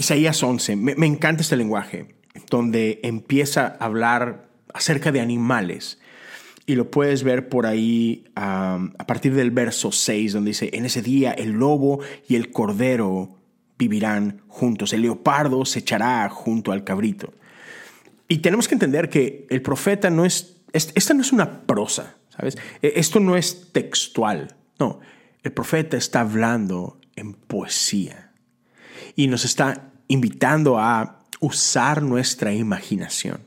Isaías 0.01 0.43
11, 0.43 0.77
me, 0.77 1.07
encanta 1.07 1.43
este 1.43 1.57
lenguaje, 1.57 2.15
donde 2.49 3.01
empieza 3.03 3.77
a 3.79 3.85
hablar 3.85 4.49
acerca 4.73 5.13
de 5.13 5.21
animales. 5.21 6.01
Y 6.65 6.75
lo 6.75 6.91
puedes 6.91 7.23
ver 7.23 7.49
por 7.49 7.67
ahí 7.67 8.25
a 8.35 9.07
partir 9.07 9.35
del 9.35 9.51
verso 9.51 9.93
6, 9.93 10.33
donde 10.33 10.51
dice, 10.51 10.71
en 10.73 10.87
ese 10.87 11.03
día 11.03 11.33
el 11.33 11.53
lobo 11.53 12.01
y 12.27 12.37
el 12.37 12.51
cordero 12.51 13.37
vivirán 13.79 14.43
juntos, 14.49 14.93
el 14.93 15.03
leopardo 15.03 15.65
se 15.65 15.81
echará 15.81 16.29
junto 16.29 16.73
al 16.73 16.85
cabrito. 16.85 17.33
Y 18.27 18.39
tenemos 18.39 18.69
que 18.69 18.77
entender 18.77 19.09
que 19.09 19.47
el 19.51 19.61
profeta 19.61 20.09
no 20.09 20.25
es 20.25 20.60
esta 20.73 21.15
no 21.15 21.23
es 21.23 21.33
una 21.33 21.63
prosa, 21.63 22.17
¿sabes? 22.29 22.57
E, 22.83 22.93
esto 22.97 23.21
no 23.21 23.37
es 23.37 23.73
textual. 23.73 24.57
No, 24.79 25.01
el 25.43 25.53
profeta 25.53 25.97
está 25.97 26.21
hablando 26.21 27.01
en 27.17 27.35
poesía 27.35 28.33
y 29.17 29.29
nos 29.29 29.45
está 29.45 29.93
invitando 30.09 30.79
a 30.79 31.21
usar 31.41 32.03
nuestra 32.03 32.53
imaginación. 32.53 33.41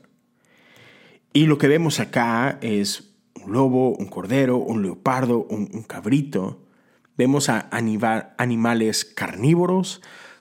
Y 1.32 1.46
lo 1.46 1.58
que 1.58 1.68
vemos 1.68 2.00
acá 2.00 2.58
es 2.60 3.10
un 3.42 3.52
lobo, 3.52 3.94
un 3.96 4.06
cordero, 4.06 4.56
un 4.58 4.82
leopardo, 4.82 5.44
un, 5.44 5.82
cabrito. 5.82 6.62
Vemos 7.16 7.48
a 7.48 7.68
animales 7.70 9.04
carnívoros 9.04 10.00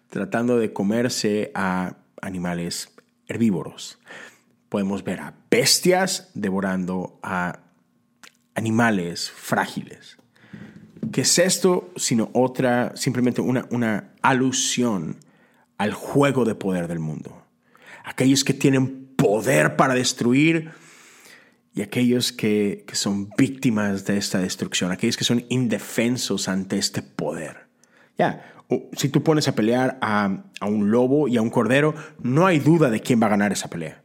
tratando 0.09 0.59
de 0.59 0.71
comerse 0.73 1.51
a 1.55 1.97
animales 2.21 2.93
herbívoros 3.27 3.99
podemos 4.73 5.03
ver 5.03 5.19
a 5.19 5.35
bestias 5.51 6.31
devorando 6.33 7.19
a 7.21 7.59
animales 8.55 9.29
frágiles. 9.29 10.17
¿Qué 11.11 11.21
es 11.21 11.37
esto 11.37 11.91
sino 11.95 12.31
otra, 12.33 12.93
simplemente 12.95 13.39
una, 13.39 13.67
una 13.69 14.15
alusión 14.23 15.17
al 15.77 15.93
juego 15.93 16.43
de 16.43 16.55
poder 16.55 16.87
del 16.87 16.97
mundo? 16.97 17.45
Aquellos 18.03 18.43
que 18.43 18.55
tienen 18.55 19.13
poder 19.15 19.75
para 19.75 19.93
destruir 19.93 20.71
y 21.75 21.83
aquellos 21.83 22.31
que, 22.31 22.83
que, 22.87 22.95
son 22.95 23.29
víctimas 23.37 24.05
de 24.05 24.17
esta 24.17 24.39
destrucción, 24.39 24.91
aquellos 24.91 25.17
que 25.17 25.23
son 25.23 25.45
indefensos 25.49 26.47
ante 26.47 26.79
este 26.79 27.03
poder. 27.03 27.67
Ya, 28.17 28.55
si 28.97 29.09
tú 29.09 29.21
pones 29.21 29.47
a 29.47 29.53
pelear 29.53 29.99
a, 30.01 30.45
a, 30.59 30.65
un 30.65 30.89
lobo 30.89 31.27
y 31.27 31.37
a 31.37 31.43
un 31.43 31.51
cordero, 31.51 31.93
no 32.23 32.47
hay 32.47 32.57
duda 32.57 32.89
de 32.89 33.01
quién 33.01 33.21
va 33.21 33.27
a 33.27 33.29
ganar 33.29 33.51
esa 33.51 33.69
pelea. 33.69 34.02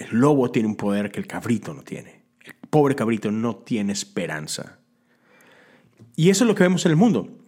El 0.00 0.18
lobo 0.18 0.50
tiene 0.50 0.66
un 0.66 0.76
poder 0.76 1.12
que 1.12 1.20
el 1.20 1.26
cabrito 1.26 1.74
no 1.74 1.82
tiene. 1.82 2.22
El 2.42 2.54
pobre 2.54 2.96
cabrito 2.96 3.30
no 3.30 3.56
tiene 3.56 3.92
esperanza. 3.92 4.78
Y 6.16 6.30
eso 6.30 6.44
es 6.44 6.48
lo 6.48 6.54
que 6.54 6.62
vemos 6.62 6.86
en 6.86 6.92
el 6.92 6.96
mundo. 6.96 7.38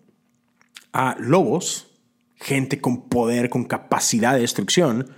A 0.93 1.17
lobos, 1.19 1.99
gente 2.37 2.79
con 2.79 3.09
poder, 3.09 3.49
con 3.49 3.65
capacidad 3.65 4.35
de 4.35 4.41
destrucción, 4.41 5.15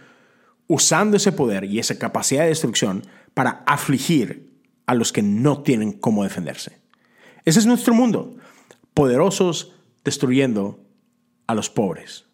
usando 0.68 1.16
ese 1.16 1.32
poder 1.32 1.64
y 1.64 1.80
esa 1.80 1.98
capacidad 1.98 2.42
de 2.42 2.50
destrucción 2.50 3.02
para 3.34 3.64
afligir 3.66 4.60
a 4.86 4.94
los 4.94 5.12
que 5.12 5.22
no 5.22 5.64
tienen 5.64 5.90
cómo 5.90 6.22
defenderse. 6.22 6.78
Ese 7.44 7.58
es 7.58 7.66
nuestro 7.66 7.94
mundo. 7.94 8.36
Poderosos 8.94 9.74
destruyendo 10.04 10.86
a 11.48 11.54
los 11.56 11.68
pobres. 11.68 12.26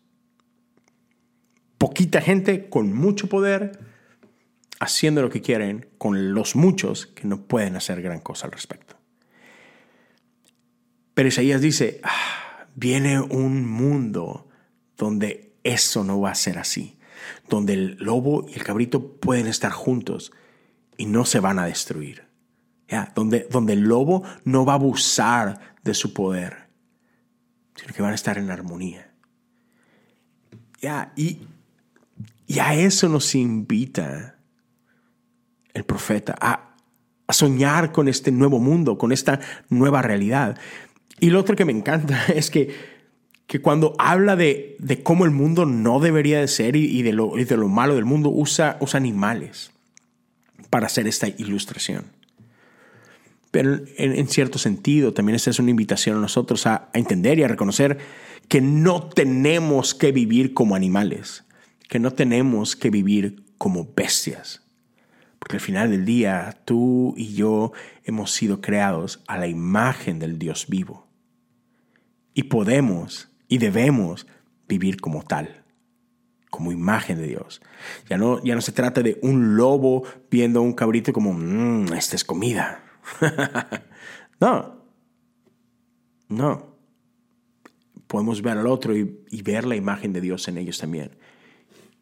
Poquita 1.79 2.21
gente 2.21 2.69
con 2.69 2.93
mucho 2.93 3.31
poder 3.31 3.90
haciendo 4.81 5.21
lo 5.23 5.31
que 5.31 5.43
quieren 5.43 5.89
con 5.99 6.35
los 6.35 6.57
muchos 6.57 7.07
que 7.07 7.29
no 7.29 7.43
pueden 7.47 7.77
hacer 7.77 8.03
gran 8.03 8.21
cosa 8.21 8.47
al 8.47 8.53
respecto. 8.53 8.97
Pero 11.15 11.29
Isaías 11.29 11.61
dice, 11.61 12.01
ah, 12.03 12.67
viene 12.75 13.21
un 13.21 13.69
mundo 13.69 14.49
donde 14.97 15.55
eso 15.63 16.03
no 16.03 16.21
va 16.21 16.31
a 16.31 16.35
ser 16.35 16.59
así, 16.59 16.99
donde 17.49 17.75
el 17.75 17.97
lobo 18.01 18.47
y 18.49 18.55
el 18.55 18.65
cabrito 18.65 19.17
pueden 19.17 19.47
estar 19.47 19.71
juntos 19.71 20.33
y 20.97 21.05
no 21.05 21.27
se 21.27 21.41
van 21.41 21.59
a 21.59 21.67
destruir. 21.67 22.29
Ya, 22.89 23.13
donde, 23.15 23.47
donde 23.51 23.75
el 23.75 23.83
lobo 23.83 24.25
no 24.45 24.65
va 24.65 24.73
a 24.73 24.77
abusar 24.77 25.77
de 25.85 25.95
su 25.95 26.13
poder, 26.13 26.69
sino 27.77 27.93
que 27.93 28.03
van 28.03 28.13
a 28.13 28.17
estar 28.17 28.37
en 28.39 28.51
armonía. 28.51 29.13
Ya, 30.81 31.13
y, 31.15 31.41
y 32.47 32.59
a 32.59 32.75
eso 32.75 33.09
nos 33.09 33.35
invita 33.35 34.40
el 35.75 35.85
profeta, 35.85 36.37
a, 36.41 36.67
soñar 37.29 37.93
con 37.93 38.09
este 38.09 38.33
nuevo 38.33 38.59
mundo, 38.59 38.99
con 38.99 39.13
esta 39.13 39.39
nueva 39.69 40.03
realidad. 40.03 40.59
Y 41.21 41.31
lo 41.31 41.39
otro 41.39 41.55
que 41.55 41.65
me 41.65 41.73
encanta 41.73 42.27
es 42.35 42.51
que, 42.51 42.75
que 43.47 43.61
cuando 43.61 43.95
habla 43.99 44.35
de, 44.35 44.77
de, 44.81 45.03
cómo 45.03 45.25
el 45.25 45.31
mundo 45.31 45.65
no 45.65 46.01
debería 46.01 46.41
de 46.41 46.49
ser 46.49 46.75
y, 46.75 47.03
de, 47.03 47.13
lo, 47.13 47.39
y 47.39 47.45
de, 47.45 47.57
lo, 47.57 47.69
malo 47.69 47.95
del 47.95 48.05
mundo, 48.05 48.31
usa, 48.31 48.79
usa 48.81 48.99
animales 48.99 49.71
para 50.71 50.87
hacer 50.87 51.07
esta 51.07 51.29
ilustración. 51.29 52.07
Pero 53.51 53.81
en, 53.97 54.29
cierto 54.29 54.59
sentido, 54.59 55.13
también 55.13 55.37
esta 55.37 55.51
es 55.51 55.59
una 55.59 55.71
invitación 55.71 56.17
a 56.17 56.21
nosotros 56.21 56.67
a 56.67 56.89
entender 56.95 57.39
y 57.39 57.43
a 57.43 57.49
reconocer 57.49 57.99
que 58.49 58.61
no 58.61 59.09
tenemos 59.09 59.95
que 59.95 60.13
vivir 60.13 60.55
como 60.55 60.75
animales, 60.75 61.45
que 61.89 61.99
no 61.99 62.13
tenemos 62.13 62.77
que 62.77 62.91
vivir 62.91 63.45
como 63.59 63.89
bestias. 63.95 64.63
Porque 65.41 65.57
al 65.57 65.63
final 65.63 65.91
del 65.91 66.05
día, 66.05 66.61
tú 66.67 67.15
y 67.17 67.35
yo 67.35 67.73
hemos 68.05 68.31
sido 68.31 68.61
creados 68.61 69.25
a 69.27 69.39
la 69.39 69.49
imagen 69.49 70.19
del 70.19 70.39
Dios 70.39 70.67
vivo. 70.69 71.09
Y 72.35 72.45
podemos 72.45 73.31
y 73.49 73.59
debemos 73.59 74.27
vivir 74.69 75.01
como 75.01 75.23
tal, 75.23 75.65
como 76.51 76.73
imagen 76.73 77.17
de 77.17 77.27
Dios. 77.27 77.63
Ya 78.09 78.19
no, 78.19 78.45
ya 78.45 78.55
no 78.55 78.61
se 78.61 78.73
trata 78.73 79.03
de 79.03 79.19
un 79.23 79.57
lobo 79.57 80.05
viendo 80.31 80.61
a 80.61 80.63
un 80.63 80.75
cabrito 80.75 81.13
como, 81.13 81.33
mmm, 81.33 81.91
esta 81.95 82.17
es 82.17 82.25
comida. 82.25 82.85
no, 84.41 84.85
no. 86.29 86.77
Podemos 88.07 88.43
ver 88.43 88.59
al 88.59 88.67
otro 88.67 88.95
y, 88.95 89.25
y 89.31 89.43
ver 89.43 89.65
la 89.65 89.75
imagen 89.75 90.13
de 90.13 90.21
Dios 90.21 90.47
en 90.49 90.59
ellos 90.59 90.79
también 90.79 91.13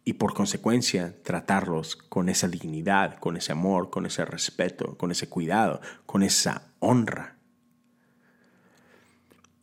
y 0.09 0.15
por 0.15 0.33
consecuencia 0.33 1.15
tratarlos 1.23 1.95
con 1.95 2.31
esa 2.31 2.49
dignidad, 2.49 3.19
con 3.19 3.37
ese 3.37 3.53
amor, 3.53 3.91
con 3.91 4.07
ese 4.07 4.25
respeto, 4.25 4.97
con 4.97 5.11
ese 5.11 5.29
cuidado, 5.29 5.83
con 6.07 6.23
esa 6.23 6.63
honra. 6.79 7.37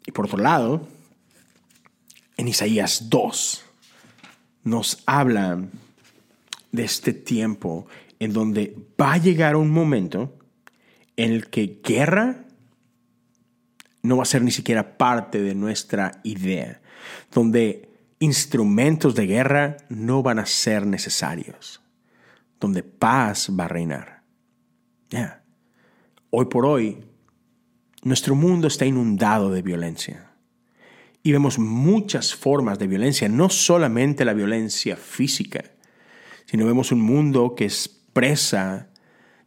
Y 0.05 0.11
por 0.11 0.25
otro 0.25 0.37
lado, 0.37 0.87
en 2.37 2.47
Isaías 2.47 3.09
2 3.09 3.65
nos 4.65 5.01
habla 5.07 5.63
de 6.71 6.83
este 6.83 7.13
tiempo 7.13 7.87
en 8.19 8.31
donde 8.31 8.77
va 9.01 9.13
a 9.13 9.17
llegar 9.17 9.55
un 9.55 9.71
momento 9.71 10.37
en 11.17 11.31
el 11.31 11.49
que 11.49 11.81
guerra 11.83 12.45
no 14.03 14.17
va 14.17 14.21
a 14.21 14.27
ser 14.27 14.43
ni 14.43 14.51
siquiera 14.51 14.95
parte 14.99 15.41
de 15.41 15.55
nuestra 15.55 16.21
idea, 16.23 16.81
donde 17.33 17.94
instrumentos 18.19 19.15
de 19.15 19.27
guerra 19.27 19.77
no 19.89 20.23
van 20.23 20.39
a 20.39 20.45
ser 20.45 20.85
necesarios, 20.85 21.81
donde 22.59 22.83
paz 22.83 23.49
va 23.57 23.65
a 23.65 23.69
reinar. 23.69 24.23
Hoy 26.29 26.45
por 26.45 26.65
hoy, 26.65 26.97
nuestro 28.03 28.35
mundo 28.35 28.67
está 28.67 28.85
inundado 28.85 29.51
de 29.51 29.61
violencia. 29.61 30.31
Y 31.23 31.31
vemos 31.31 31.57
muchas 31.57 32.35
formas 32.35 32.77
de 32.77 32.87
violencia, 32.87 33.27
no 33.29 33.49
solamente 33.49 34.25
la 34.25 34.33
violencia 34.33 34.95
física, 34.95 35.63
sino 36.45 36.65
vemos 36.65 36.91
un 36.91 37.01
mundo 37.01 37.55
que 37.55 37.65
expresa 37.65 38.89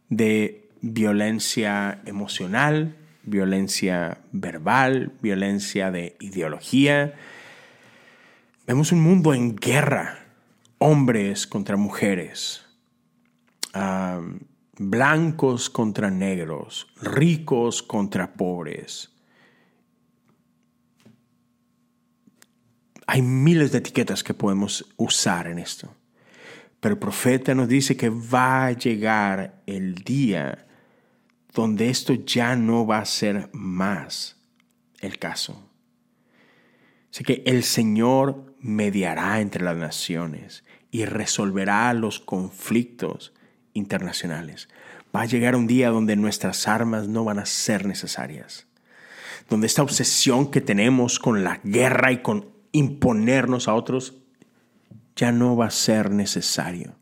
de 0.09 0.69
violencia 0.81 2.01
emocional, 2.05 2.97
violencia 3.23 4.17
verbal, 4.31 5.13
violencia 5.21 5.91
de 5.91 6.17
ideología, 6.19 7.13
Vemos 8.69 8.91
un 8.91 9.01
mundo 9.01 9.33
en 9.33 9.55
guerra, 9.55 10.27
hombres 10.77 11.47
contra 11.47 11.75
mujeres, 11.75 12.63
blancos 14.77 15.71
contra 15.71 16.11
negros, 16.11 16.87
ricos 17.01 17.81
contra 17.81 18.31
pobres. 18.31 19.11
Hay 23.07 23.23
miles 23.23 23.71
de 23.71 23.79
etiquetas 23.79 24.23
que 24.23 24.35
podemos 24.35 24.93
usar 24.97 25.47
en 25.47 25.57
esto. 25.57 25.91
Pero 26.79 26.93
el 26.93 26.99
profeta 26.99 27.55
nos 27.55 27.67
dice 27.67 27.97
que 27.97 28.09
va 28.09 28.67
a 28.67 28.73
llegar 28.73 29.63
el 29.65 29.95
día 29.95 30.67
donde 31.55 31.89
esto 31.89 32.13
ya 32.13 32.55
no 32.55 32.85
va 32.85 32.99
a 32.99 33.05
ser 33.05 33.49
más 33.51 34.39
el 34.99 35.17
caso. 35.17 35.67
Así 37.11 37.23
que 37.23 37.41
el 37.47 37.63
Señor 37.63 38.48
mediará 38.59 39.41
entre 39.41 39.63
las 39.63 39.77
naciones 39.77 40.63
y 40.91 41.05
resolverá 41.05 41.93
los 41.93 42.19
conflictos 42.19 43.33
internacionales. 43.73 44.69
Va 45.15 45.21
a 45.21 45.25
llegar 45.25 45.55
un 45.55 45.67
día 45.67 45.89
donde 45.89 46.15
nuestras 46.15 46.67
armas 46.67 47.07
no 47.07 47.23
van 47.23 47.39
a 47.39 47.45
ser 47.45 47.85
necesarias, 47.85 48.67
donde 49.49 49.67
esta 49.67 49.81
obsesión 49.81 50.51
que 50.51 50.61
tenemos 50.61 51.19
con 51.19 51.43
la 51.43 51.59
guerra 51.63 52.11
y 52.11 52.21
con 52.21 52.49
imponernos 52.71 53.67
a 53.67 53.73
otros 53.73 54.15
ya 55.15 55.31
no 55.31 55.55
va 55.55 55.65
a 55.65 55.71
ser 55.71 56.11
necesario. 56.11 56.95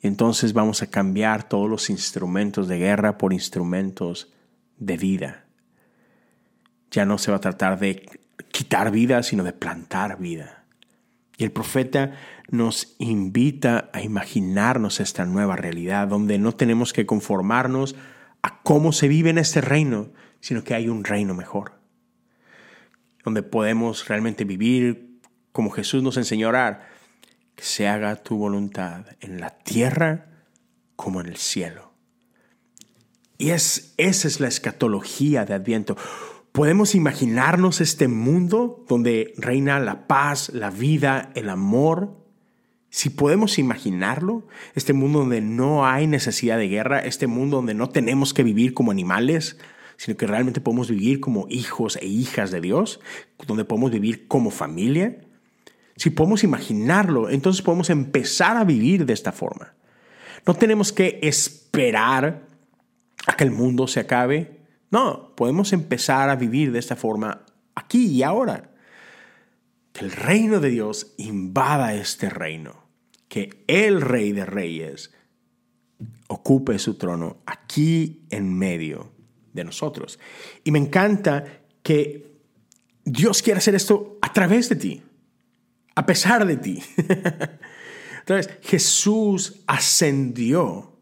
Entonces 0.00 0.52
vamos 0.52 0.82
a 0.82 0.90
cambiar 0.90 1.48
todos 1.48 1.68
los 1.68 1.90
instrumentos 1.90 2.68
de 2.68 2.78
guerra 2.78 3.18
por 3.18 3.32
instrumentos 3.32 4.32
de 4.76 4.96
vida. 4.96 5.44
Ya 6.90 7.04
no 7.04 7.18
se 7.18 7.30
va 7.30 7.38
a 7.38 7.40
tratar 7.40 7.78
de 7.78 8.20
quitar 8.50 8.90
vida, 8.90 9.22
sino 9.22 9.44
de 9.44 9.52
plantar 9.52 10.18
vida. 10.18 10.64
Y 11.36 11.44
el 11.44 11.52
profeta 11.52 12.14
nos 12.50 12.96
invita 12.98 13.90
a 13.92 14.02
imaginarnos 14.02 15.00
esta 15.00 15.24
nueva 15.24 15.56
realidad, 15.56 16.08
donde 16.08 16.38
no 16.38 16.52
tenemos 16.52 16.92
que 16.92 17.06
conformarnos 17.06 17.94
a 18.42 18.60
cómo 18.62 18.92
se 18.92 19.08
vive 19.08 19.30
en 19.30 19.38
este 19.38 19.60
reino, 19.60 20.10
sino 20.40 20.64
que 20.64 20.74
hay 20.74 20.88
un 20.88 21.04
reino 21.04 21.34
mejor, 21.34 21.78
donde 23.24 23.42
podemos 23.42 24.08
realmente 24.08 24.44
vivir 24.44 25.20
como 25.52 25.70
Jesús 25.70 26.02
nos 26.02 26.16
enseñó 26.16 26.46
a 26.46 26.50
orar, 26.50 26.88
que 27.54 27.64
se 27.64 27.88
haga 27.88 28.16
tu 28.16 28.36
voluntad 28.36 29.04
en 29.20 29.40
la 29.40 29.50
tierra 29.50 30.26
como 30.96 31.20
en 31.20 31.26
el 31.26 31.36
cielo. 31.36 31.92
Y 33.36 33.50
es, 33.50 33.94
esa 33.96 34.28
es 34.28 34.40
la 34.40 34.48
escatología 34.48 35.44
de 35.44 35.54
Adviento 35.54 35.96
¿Podemos 36.52 36.94
imaginarnos 36.94 37.80
este 37.80 38.08
mundo 38.08 38.84
donde 38.88 39.32
reina 39.36 39.78
la 39.78 40.06
paz, 40.06 40.50
la 40.52 40.70
vida, 40.70 41.30
el 41.34 41.50
amor? 41.50 42.16
Si 42.90 43.10
podemos 43.10 43.58
imaginarlo, 43.58 44.46
este 44.74 44.92
mundo 44.92 45.20
donde 45.20 45.40
no 45.40 45.86
hay 45.86 46.06
necesidad 46.06 46.58
de 46.58 46.68
guerra, 46.68 47.00
este 47.00 47.26
mundo 47.26 47.58
donde 47.58 47.74
no 47.74 47.90
tenemos 47.90 48.32
que 48.34 48.42
vivir 48.42 48.74
como 48.74 48.90
animales, 48.90 49.58
sino 49.98 50.16
que 50.16 50.26
realmente 50.26 50.60
podemos 50.60 50.90
vivir 50.90 51.20
como 51.20 51.46
hijos 51.50 51.96
e 51.96 52.06
hijas 52.06 52.50
de 52.50 52.60
Dios, 52.60 53.00
donde 53.46 53.64
podemos 53.64 53.90
vivir 53.90 54.26
como 54.26 54.50
familia. 54.50 55.18
Si 55.96 56.10
podemos 56.10 56.44
imaginarlo, 56.44 57.28
entonces 57.28 57.62
podemos 57.62 57.90
empezar 57.90 58.56
a 58.56 58.64
vivir 58.64 59.04
de 59.04 59.12
esta 59.12 59.32
forma. 59.32 59.74
No 60.46 60.54
tenemos 60.54 60.92
que 60.92 61.18
esperar 61.22 62.46
a 63.26 63.36
que 63.36 63.44
el 63.44 63.50
mundo 63.50 63.86
se 63.86 64.00
acabe, 64.00 64.57
no, 64.90 65.34
podemos 65.36 65.72
empezar 65.72 66.30
a 66.30 66.36
vivir 66.36 66.72
de 66.72 66.78
esta 66.78 66.96
forma 66.96 67.44
aquí 67.74 68.06
y 68.06 68.22
ahora. 68.22 68.74
Que 69.92 70.04
el 70.04 70.12
reino 70.12 70.60
de 70.60 70.70
Dios 70.70 71.14
invada 71.18 71.94
este 71.94 72.30
reino. 72.30 72.84
Que 73.28 73.64
el 73.66 74.00
rey 74.00 74.32
de 74.32 74.46
reyes 74.46 75.12
ocupe 76.28 76.78
su 76.78 76.94
trono 76.94 77.38
aquí 77.46 78.26
en 78.30 78.56
medio 78.56 79.12
de 79.52 79.64
nosotros. 79.64 80.18
Y 80.64 80.70
me 80.70 80.78
encanta 80.78 81.44
que 81.82 82.40
Dios 83.04 83.42
quiere 83.42 83.58
hacer 83.58 83.74
esto 83.74 84.18
a 84.20 84.32
través 84.32 84.68
de 84.68 84.76
ti, 84.76 85.02
a 85.94 86.06
pesar 86.06 86.46
de 86.46 86.56
ti. 86.56 86.82
Entonces, 88.20 88.58
Jesús 88.62 89.62
ascendió 89.66 90.98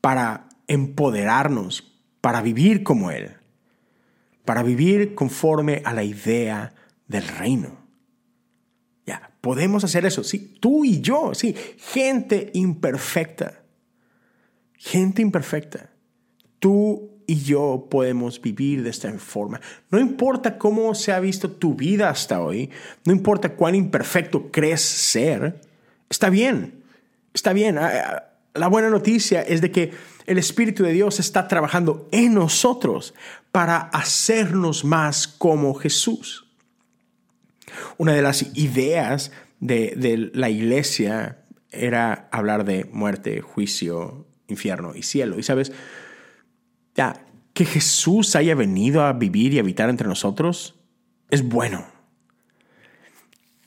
para 0.00 0.48
empoderarnos, 0.68 1.97
para 2.28 2.42
vivir 2.42 2.82
como 2.82 3.10
Él, 3.10 3.30
para 4.44 4.62
vivir 4.62 5.14
conforme 5.14 5.80
a 5.86 5.94
la 5.94 6.04
idea 6.04 6.74
del 7.06 7.26
reino. 7.26 7.78
Ya, 9.06 9.30
podemos 9.40 9.82
hacer 9.82 10.04
eso, 10.04 10.22
sí, 10.22 10.58
tú 10.60 10.84
y 10.84 11.00
yo, 11.00 11.32
sí, 11.32 11.56
gente 11.78 12.50
imperfecta, 12.52 13.62
gente 14.74 15.22
imperfecta. 15.22 15.88
Tú 16.58 17.12
y 17.26 17.36
yo 17.36 17.86
podemos 17.90 18.42
vivir 18.42 18.82
de 18.82 18.90
esta 18.90 19.10
forma. 19.14 19.58
No 19.90 19.98
importa 19.98 20.58
cómo 20.58 20.94
se 20.94 21.12
ha 21.12 21.20
visto 21.20 21.50
tu 21.50 21.74
vida 21.74 22.10
hasta 22.10 22.42
hoy, 22.42 22.68
no 23.06 23.12
importa 23.14 23.54
cuán 23.54 23.74
imperfecto 23.74 24.50
crees 24.50 24.82
ser, 24.82 25.62
está 26.10 26.28
bien, 26.28 26.84
está 27.32 27.54
bien. 27.54 27.78
Ah, 27.78 27.90
ah, 28.04 28.24
la 28.52 28.68
buena 28.68 28.90
noticia 28.90 29.40
es 29.40 29.62
de 29.62 29.70
que 29.70 30.17
el 30.28 30.36
Espíritu 30.36 30.82
de 30.84 30.92
Dios 30.92 31.20
está 31.20 31.48
trabajando 31.48 32.06
en 32.12 32.34
nosotros 32.34 33.14
para 33.50 33.78
hacernos 33.78 34.84
más 34.84 35.26
como 35.26 35.72
Jesús. 35.72 36.46
Una 37.96 38.12
de 38.12 38.20
las 38.20 38.54
ideas 38.54 39.32
de, 39.58 39.94
de 39.96 40.30
la 40.34 40.50
iglesia 40.50 41.38
era 41.70 42.28
hablar 42.30 42.66
de 42.66 42.84
muerte, 42.92 43.40
juicio, 43.40 44.26
infierno 44.48 44.94
y 44.94 45.02
cielo. 45.02 45.38
Y 45.38 45.42
sabes, 45.42 45.72
ya, 46.94 47.24
que 47.54 47.64
Jesús 47.64 48.36
haya 48.36 48.54
venido 48.54 49.04
a 49.04 49.14
vivir 49.14 49.54
y 49.54 49.58
habitar 49.58 49.88
entre 49.88 50.08
nosotros 50.08 50.74
es 51.30 51.42
bueno. 51.42 51.86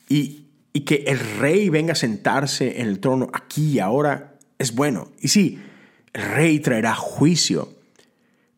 Y, 0.08 0.46
y 0.72 0.82
que 0.82 1.04
el 1.08 1.18
rey 1.18 1.70
venga 1.70 1.92
a 1.94 1.96
sentarse 1.96 2.80
en 2.80 2.86
el 2.86 3.00
trono 3.00 3.28
aquí 3.32 3.72
y 3.72 3.78
ahora 3.80 4.38
es 4.60 4.76
bueno. 4.76 5.10
Y 5.20 5.28
sí, 5.28 5.58
rey 6.12 6.60
traerá 6.60 6.94
juicio, 6.94 7.72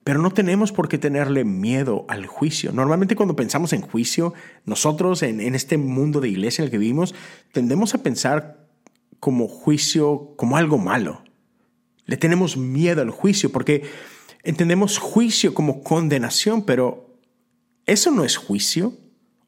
pero 0.02 0.20
no 0.20 0.32
tenemos 0.32 0.72
por 0.72 0.88
qué 0.88 0.98
tenerle 0.98 1.44
miedo 1.44 2.04
al 2.08 2.26
juicio. 2.26 2.72
Normalmente 2.72 3.16
cuando 3.16 3.36
pensamos 3.36 3.72
en 3.72 3.80
juicio, 3.80 4.34
nosotros 4.66 5.22
en, 5.22 5.40
en 5.40 5.54
este 5.54 5.78
mundo 5.78 6.20
de 6.20 6.28
iglesia 6.28 6.62
en 6.62 6.66
el 6.66 6.70
que 6.70 6.78
vivimos, 6.78 7.14
tendemos 7.52 7.94
a 7.94 8.02
pensar 8.02 8.68
como 9.18 9.48
juicio 9.48 10.34
como 10.36 10.56
algo 10.56 10.76
malo. 10.76 11.22
Le 12.04 12.18
tenemos 12.18 12.56
miedo 12.58 13.00
al 13.00 13.10
juicio 13.10 13.50
porque 13.50 13.84
entendemos 14.42 14.98
juicio 14.98 15.54
como 15.54 15.82
condenación, 15.82 16.64
pero 16.64 17.18
eso 17.86 18.10
no 18.10 18.24
es 18.24 18.36
juicio. 18.36 18.94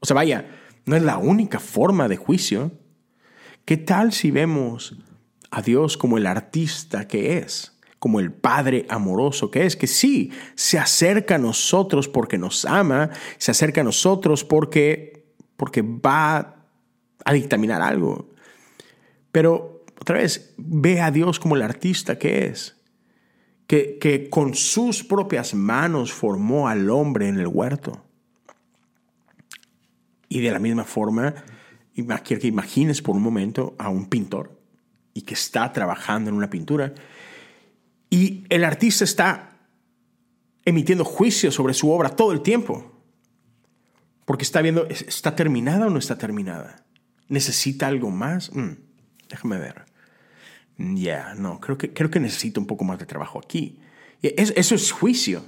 O 0.01 0.07
sea, 0.07 0.15
vaya, 0.15 0.47
no 0.87 0.97
es 0.97 1.03
la 1.03 1.19
única 1.19 1.61
forma 1.61 2.09
de 2.09 2.17
juicio. 2.17 2.73
¿Qué 3.65 3.77
tal 3.77 4.13
si 4.13 4.31
vemos 4.31 4.97
a 5.51 5.61
Dios 5.61 5.97
como 5.97 6.17
el 6.17 6.27
artista 6.27 7.07
que 7.07 7.39
es? 7.39 7.76
Como 7.99 8.21
el 8.21 8.33
Padre 8.33 8.87
amoroso 8.89 9.51
que 9.51 9.67
es, 9.67 9.77
que 9.77 9.87
sí, 9.87 10.31
se 10.55 10.79
acerca 10.79 11.37
a 11.37 11.39
nosotros 11.39 12.09
porque 12.09 12.39
nos 12.39 12.65
ama, 12.65 13.11
se 13.39 13.51
acerca 13.51 13.81
a 13.81 13.85
nosotros 13.85 14.45
porque, 14.45 15.25
porque 15.57 15.83
va 15.83 16.65
a 17.25 17.33
dictaminar 17.33 17.83
algo. 17.83 18.31
Pero 19.33 19.85
otra 20.01 20.19
vez, 20.19 20.55
ve 20.57 21.01
a 21.01 21.11
Dios 21.11 21.41
como 21.41 21.57
el 21.57 21.63
artista 21.63 22.19
que 22.19 22.47
es, 22.47 22.77
que, 23.67 23.99
que 23.99 24.31
con 24.31 24.55
sus 24.55 25.03
propias 25.03 25.55
manos 25.55 26.13
formó 26.13 26.69
al 26.69 26.89
hombre 26.91 27.29
en 27.29 27.39
el 27.39 27.49
huerto. 27.49 28.05
Y 30.29 30.41
de 30.41 30.51
la 30.51 30.59
misma 30.59 30.85
forma, 30.85 31.35
quiero 32.25 32.43
que 32.43 32.49
imagines 32.49 33.01
por 33.01 33.17
un 33.17 33.23
momento 33.23 33.75
a 33.79 33.89
un 33.89 34.07
pintor 34.07 34.61
y 35.15 35.23
que 35.23 35.35
está 35.35 35.73
trabajando 35.73 36.29
en 36.31 36.37
una 36.37 36.51
pintura 36.51 36.95
y 38.11 38.45
el 38.49 38.65
artista 38.65 39.05
está 39.05 39.59
emitiendo 40.65 41.05
juicios 41.05 41.55
sobre 41.55 41.75
su 41.75 41.91
obra 41.91 42.11
todo 42.11 42.33
el 42.33 42.43
tiempo. 42.43 42.93
Porque 44.25 44.43
está 44.43 44.61
viendo, 44.61 44.87
¿está 44.87 45.37
terminada 45.37 45.87
o 45.87 45.91
no 45.91 45.99
está 45.99 46.19
terminada? 46.19 46.85
¿Necesita 47.29 47.87
algo 47.87 48.11
más? 48.11 48.55
Mm, 48.55 48.73
déjame 49.29 49.59
ver. 49.59 49.85
Ya, 50.79 51.35
no, 51.35 51.61
creo 51.61 51.79
que, 51.79 51.93
creo 51.93 52.11
que 52.11 52.21
necesita 52.21 52.61
un 52.61 52.67
poco 52.67 52.85
más 52.85 52.99
de 52.99 53.07
trabajo 53.07 53.39
aquí. 53.39 53.81
eso 54.21 54.75
es 54.75 54.93
juicio. 54.93 55.45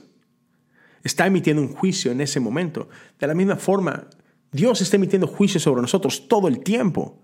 Está 1.03 1.27
emitiendo 1.27 1.63
un 1.63 1.75
juicio 1.75 2.13
en 2.13 2.21
ese 2.21 2.41
momento. 2.41 2.89
De 3.19 3.27
la 3.27 3.35
misma 3.35 3.57
forma, 3.57 4.09
Dios 4.53 4.81
está 4.81 4.97
emitiendo 4.97 5.27
juicio 5.27 5.61
sobre 5.61 5.83
nosotros 5.83 6.29
todo 6.29 6.49
el 6.49 6.61
tiempo. 6.61 7.21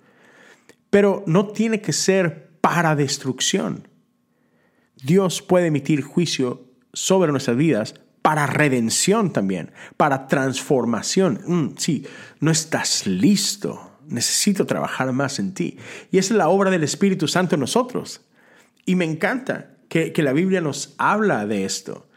Pero 0.91 1.25
no 1.27 1.49
tiene 1.49 1.81
que 1.81 1.93
ser 1.93 2.59
para 2.61 2.97
destrucción. 2.97 3.89
Dios 5.05 5.43
puede 5.43 5.67
emitir 5.67 6.03
juicio 6.03 6.65
sobre 6.93 7.31
nuestras 7.31 7.57
vidas 7.57 7.95
para 8.23 8.47
redención 8.47 9.35
también, 9.35 9.73
para 9.99 10.29
transformación. 10.29 11.41
Mm, 11.47 11.77
sí, 11.77 12.07
no 12.41 12.51
estás 12.51 13.07
listo, 13.07 13.99
necesito 14.09 14.67
trabajar 14.67 15.13
más 15.13 15.39
en 15.39 15.53
ti. 15.53 15.77
Y 16.11 16.17
es 16.17 16.31
la 16.31 16.49
obra 16.49 16.71
del 16.71 16.85
Espíritu 16.85 17.29
Santo 17.29 17.55
en 17.55 17.61
nosotros. 17.61 18.23
Y 18.87 18.95
me 18.95 19.05
encanta 19.05 19.77
que, 19.89 20.13
la 20.23 20.33
Biblia 20.33 20.63
nos 20.63 20.95
habla 20.97 21.47
de 21.47 21.67
esto, 21.67 22.09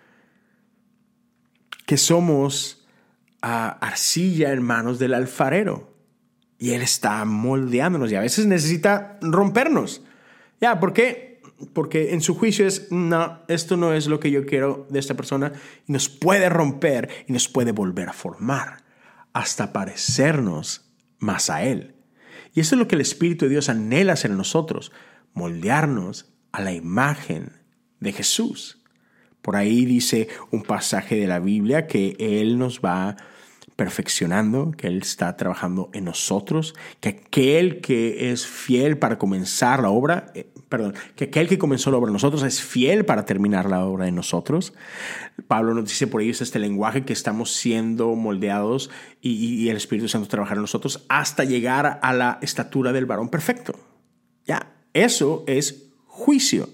que 1.85 1.97
somos 1.97 2.87
ah, 3.41 3.77
arcilla 3.81 4.53
en 4.53 4.63
manos 4.63 4.97
del 4.97 5.13
alfarero. 5.13 5.93
Y 6.57 6.71
Él 6.71 6.81
está 6.81 7.23
moldeándonos 7.25 8.11
y 8.11 8.15
a 8.15 8.21
veces 8.21 8.45
necesita 8.45 9.19
rompernos. 9.21 10.01
Ya, 10.61 10.79
¿por 10.79 10.93
qué? 10.93 11.26
Porque 11.73 12.13
en 12.13 12.21
su 12.21 12.35
juicio 12.35 12.67
es, 12.67 12.91
no, 12.91 13.39
esto 13.47 13.77
no 13.77 13.93
es 13.93 14.07
lo 14.07 14.19
que 14.19 14.31
yo 14.31 14.45
quiero 14.45 14.85
de 14.89 14.99
esta 14.99 15.15
persona, 15.15 15.53
y 15.87 15.91
nos 15.91 16.09
puede 16.09 16.49
romper 16.49 17.09
y 17.27 17.33
nos 17.33 17.47
puede 17.47 17.71
volver 17.71 18.09
a 18.09 18.13
formar 18.13 18.83
hasta 19.33 19.73
parecernos 19.73 20.91
más 21.19 21.49
a 21.49 21.63
Él. 21.63 21.95
Y 22.53 22.59
eso 22.59 22.75
es 22.75 22.79
lo 22.79 22.87
que 22.87 22.95
el 22.95 23.01
Espíritu 23.01 23.45
de 23.45 23.51
Dios 23.51 23.69
anhela 23.69 24.13
hacer 24.13 24.31
en 24.31 24.37
nosotros, 24.37 24.91
moldearnos 25.33 26.33
a 26.51 26.61
la 26.61 26.73
imagen 26.73 27.53
de 27.99 28.13
Jesús. 28.13 28.83
Por 29.41 29.55
ahí 29.55 29.85
dice 29.85 30.27
un 30.51 30.63
pasaje 30.63 31.15
de 31.15 31.27
la 31.27 31.39
Biblia 31.39 31.87
que 31.87 32.15
Él 32.19 32.57
nos 32.57 32.81
va 32.81 33.09
a 33.09 33.17
perfeccionando, 33.77 34.71
que 34.71 34.87
Él 34.87 34.97
está 34.97 35.37
trabajando 35.37 35.91
en 35.93 36.05
nosotros, 36.05 36.73
que 36.99 37.09
aquel 37.09 37.79
que 37.79 38.31
es 38.31 38.47
fiel 38.47 38.97
para 38.97 39.19
comenzar 39.19 39.83
la 39.83 39.91
obra, 39.91 40.31
eh, 40.33 40.49
perdón, 40.67 40.95
que 41.15 41.25
aquel 41.25 41.47
que 41.47 41.59
comenzó 41.59 41.91
la 41.91 41.97
obra 41.97 42.09
en 42.09 42.13
nosotros 42.13 42.41
es 42.41 42.59
fiel 42.59 43.05
para 43.05 43.23
terminar 43.25 43.69
la 43.69 43.85
obra 43.85 44.07
en 44.07 44.15
nosotros. 44.15 44.73
Pablo 45.47 45.75
nos 45.75 45.85
dice 45.85 46.07
por 46.07 46.23
ello 46.23 46.31
es 46.31 46.41
este 46.41 46.57
lenguaje 46.57 47.05
que 47.05 47.13
estamos 47.13 47.53
siendo 47.53 48.15
moldeados 48.15 48.89
y, 49.21 49.69
el 49.69 49.77
Espíritu 49.77 50.09
Santo 50.09 50.27
trabajar 50.27 50.57
en 50.57 50.61
nosotros 50.61 51.05
hasta 51.07 51.43
llegar 51.43 51.99
a 52.01 52.13
la 52.13 52.39
estatura 52.41 52.91
del 52.91 53.05
varón 53.05 53.29
perfecto. 53.29 53.79
Ya, 54.47 54.73
eso 54.93 55.43
es 55.45 55.91
juicio. 56.07 56.67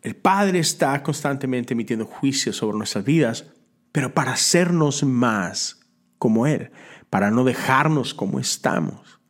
El 0.00 0.16
Padre 0.16 0.60
está 0.60 1.02
constantemente 1.02 1.74
emitiendo 1.74 2.06
juicio 2.06 2.54
sobre 2.54 2.78
nuestras 2.78 3.04
vidas 3.04 3.52
pero 3.92 4.14
para 4.14 4.32
hacernos 4.32 5.04
más 5.04 5.80
como 6.18 6.46
Él, 6.46 6.70
para 7.10 7.30
no 7.30 7.44
dejarnos 7.44 8.14
como 8.14 8.40
estamos. 8.40 9.20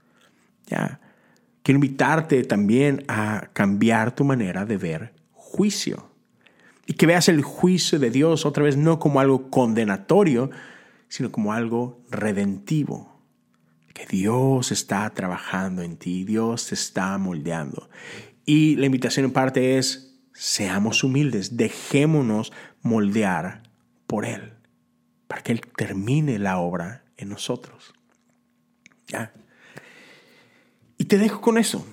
Ya. 0.66 1.00
Quiero 1.62 1.76
invitarte 1.76 2.42
también 2.44 3.04
a 3.08 3.50
cambiar 3.52 4.14
tu 4.14 4.24
manera 4.24 4.64
de 4.64 4.76
ver 4.76 5.14
juicio. 5.32 6.08
Y 6.86 6.94
que 6.94 7.06
veas 7.06 7.28
el 7.28 7.42
juicio 7.42 7.98
de 7.98 8.10
Dios 8.10 8.46
otra 8.46 8.64
vez 8.64 8.76
no 8.76 8.98
como 8.98 9.20
algo 9.20 9.50
condenatorio, 9.50 10.50
sino 11.08 11.30
como 11.30 11.52
algo 11.52 12.00
redentivo. 12.10 13.20
Que 13.94 14.06
Dios 14.06 14.72
está 14.72 15.08
trabajando 15.10 15.82
en 15.82 15.96
ti, 15.96 16.24
Dios 16.24 16.68
te 16.68 16.74
está 16.74 17.16
moldeando. 17.18 17.90
Y 18.44 18.76
la 18.76 18.86
invitación 18.86 19.26
en 19.26 19.32
parte 19.32 19.78
es, 19.78 20.20
seamos 20.32 21.04
humildes, 21.04 21.56
dejémonos 21.56 22.52
moldear 22.82 23.61
por 24.12 24.26
Él, 24.26 24.52
para 25.26 25.40
que 25.40 25.52
Él 25.52 25.62
termine 25.74 26.38
la 26.38 26.58
obra 26.58 27.02
en 27.16 27.30
nosotros. 27.30 27.94
¿Ya? 29.08 29.32
Y 30.98 31.06
te 31.06 31.16
dejo 31.16 31.40
con 31.40 31.56
eso. 31.56 31.86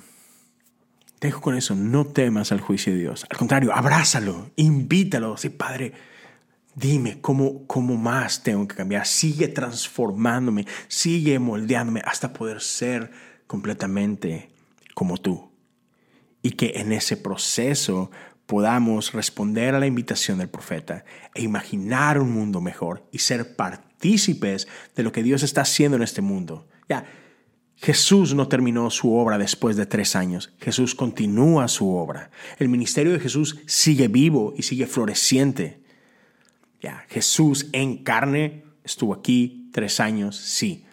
Te 1.20 1.28
dejo 1.28 1.40
con 1.40 1.56
eso. 1.56 1.76
No 1.76 2.08
temas 2.08 2.52
al 2.52 2.60
juicio 2.60 2.92
de 2.92 3.00
Dios. 3.00 3.26
Al 3.30 3.38
contrario, 3.38 3.74
abrázalo, 3.74 4.52
invítalo. 4.58 5.38
Sí, 5.38 5.48
Padre, 5.48 5.94
dime 6.76 7.22
cómo, 7.22 7.66
cómo 7.68 7.96
más 7.96 8.44
tengo 8.44 8.68
que 8.68 8.76
cambiar. 8.76 9.08
Sigue 9.08 9.48
transformándome, 9.48 10.68
sigue 10.90 11.40
moldeándome 11.40 12.02
hasta 12.04 12.34
poder 12.34 12.60
ser 12.60 13.12
completamente 13.48 14.50
como 14.94 15.16
tú. 15.16 15.54
Y 16.42 16.52
que 16.52 16.74
en 16.82 16.92
ese 16.92 17.16
proceso 17.16 18.12
podamos 18.50 19.14
responder 19.14 19.76
a 19.76 19.80
la 19.80 19.86
invitación 19.86 20.40
del 20.40 20.50
profeta 20.50 21.06
e 21.36 21.44
imaginar 21.44 22.18
un 22.18 22.32
mundo 22.32 22.62
mejor 22.62 23.08
y 23.12 23.20
ser 23.20 23.56
partícipes 23.56 24.68
de 24.96 25.04
lo 25.04 25.12
que 25.12 25.22
Dios 25.22 25.44
está 25.44 25.62
haciendo 25.62 25.98
en 25.98 26.02
este 26.02 26.22
mundo. 26.22 26.68
Ya, 26.90 27.06
Jesús 27.76 28.34
no 28.34 28.48
terminó 28.48 28.90
su 28.90 29.14
obra 29.14 29.38
después 29.38 29.78
de 29.78 29.86
tres 29.86 30.16
años. 30.16 30.52
Jesús 30.60 30.96
continúa 30.96 31.68
su 31.68 31.94
obra. 31.94 32.32
El 32.58 32.70
ministerio 32.70 33.14
de 33.14 33.20
Jesús 33.20 33.60
sigue 33.68 34.08
vivo 34.08 34.56
y 34.58 34.64
sigue 34.64 34.88
floreciente. 34.88 35.84
Ya, 36.82 37.06
Jesús 37.08 37.68
en 37.72 38.04
carne 38.04 38.64
estuvo 38.84 39.14
aquí 39.14 39.70
tres 39.72 40.00
años, 40.00 40.36
sí. 40.36 40.86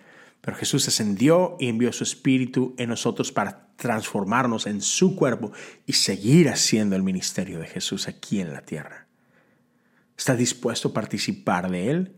Pero 0.46 0.58
Jesús 0.58 0.86
ascendió 0.86 1.56
y 1.58 1.68
envió 1.68 1.92
su 1.92 2.04
espíritu 2.04 2.76
en 2.78 2.90
nosotros 2.90 3.32
para 3.32 3.66
transformarnos 3.74 4.68
en 4.68 4.80
su 4.80 5.16
cuerpo 5.16 5.50
y 5.86 5.94
seguir 5.94 6.48
haciendo 6.48 6.94
el 6.94 7.02
ministerio 7.02 7.58
de 7.58 7.66
Jesús 7.66 8.06
aquí 8.06 8.40
en 8.40 8.52
la 8.52 8.60
tierra. 8.60 9.08
¿Estás 10.16 10.38
dispuesto 10.38 10.90
a 10.90 10.92
participar 10.92 11.68
de 11.68 11.90
él? 11.90 12.16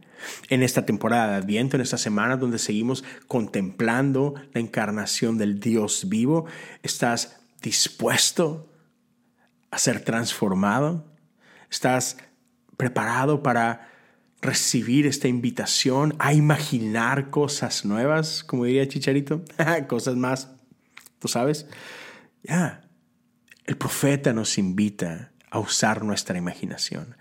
En 0.51 0.63
esta 0.63 0.85
temporada 0.85 1.31
de 1.31 1.37
Adviento, 1.37 1.77
en 1.77 1.81
esta 1.81 1.97
semana 1.97 2.37
donde 2.37 2.59
seguimos 2.59 3.03
contemplando 3.29 4.35
la 4.53 4.61
encarnación 4.61 5.39
del 5.39 5.59
Dios 5.59 6.07
vivo, 6.11 6.45
¿estás 6.83 7.41
dispuesto 7.63 8.71
a 9.71 9.79
ser 9.79 10.05
transformado? 10.05 11.11
¿Estás 11.71 12.19
preparado 12.77 13.43
para 13.43 13.89
recibir 14.41 15.07
esta 15.07 15.29
invitación 15.29 16.15
a 16.19 16.33
imaginar 16.33 17.31
cosas 17.31 17.85
nuevas, 17.85 18.45
como 18.45 18.65
diría 18.65 18.89
Chicharito? 18.89 19.45
cosas 19.89 20.17
más, 20.17 20.51
tú 21.19 21.29
sabes. 21.29 21.67
Ya, 22.43 22.83
el 23.65 23.77
profeta 23.77 24.33
nos 24.33 24.59
invita 24.59 25.33
a 25.51 25.59
usar 25.59 26.05
nuestra 26.05 26.39
imaginación 26.39 27.17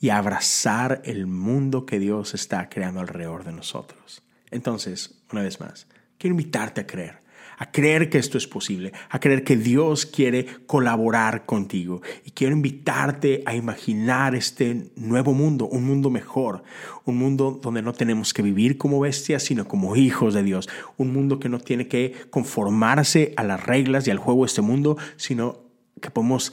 y 0.00 0.10
a 0.10 0.18
abrazar 0.18 1.00
el 1.04 1.26
mundo 1.26 1.86
que 1.86 1.98
Dios 1.98 2.34
está 2.34 2.68
creando 2.68 3.00
alrededor 3.00 3.44
de 3.44 3.52
nosotros. 3.52 4.22
Entonces, 4.50 5.22
una 5.32 5.42
vez 5.42 5.60
más, 5.60 5.86
quiero 6.18 6.34
invitarte 6.34 6.82
a 6.82 6.86
creer 6.86 7.27
a 7.58 7.70
creer 7.70 8.08
que 8.08 8.18
esto 8.18 8.38
es 8.38 8.46
posible, 8.46 8.92
a 9.10 9.18
creer 9.18 9.44
que 9.44 9.56
Dios 9.56 10.06
quiere 10.06 10.46
colaborar 10.66 11.44
contigo. 11.44 12.00
Y 12.24 12.30
quiero 12.30 12.54
invitarte 12.54 13.42
a 13.46 13.54
imaginar 13.54 14.34
este 14.34 14.90
nuevo 14.96 15.34
mundo, 15.34 15.66
un 15.66 15.84
mundo 15.84 16.08
mejor, 16.08 16.62
un 17.04 17.18
mundo 17.18 17.58
donde 17.60 17.82
no 17.82 17.92
tenemos 17.92 18.32
que 18.32 18.42
vivir 18.42 18.78
como 18.78 19.00
bestias, 19.00 19.42
sino 19.42 19.66
como 19.66 19.96
hijos 19.96 20.34
de 20.34 20.42
Dios, 20.42 20.68
un 20.96 21.12
mundo 21.12 21.40
que 21.40 21.48
no 21.48 21.58
tiene 21.58 21.88
que 21.88 22.14
conformarse 22.30 23.34
a 23.36 23.44
las 23.44 23.64
reglas 23.64 24.06
y 24.06 24.10
al 24.10 24.18
juego 24.18 24.44
de 24.44 24.46
este 24.46 24.62
mundo, 24.62 24.96
sino 25.16 25.60
que 26.00 26.10
podemos 26.10 26.52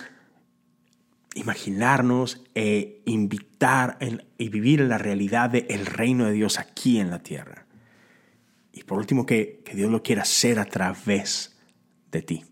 imaginarnos 1.35 2.43
e 2.55 3.01
invitar 3.05 3.97
y 4.37 4.49
vivir 4.49 4.81
en 4.81 4.89
la 4.89 4.97
realidad 4.97 5.49
del 5.49 5.85
reino 5.85 6.25
de 6.25 6.31
Dios 6.31 6.59
aquí 6.59 6.99
en 6.99 7.11
la 7.11 7.19
tierra. 7.19 7.64
Y 8.75 8.83
por 8.83 8.99
último, 8.99 9.25
que, 9.25 9.63
Dios 9.73 9.89
lo 9.89 10.03
quiera 10.03 10.23
hacer 10.23 10.59
a 10.59 10.65
través 10.65 11.55
de 12.11 12.21
ti. 12.21 12.45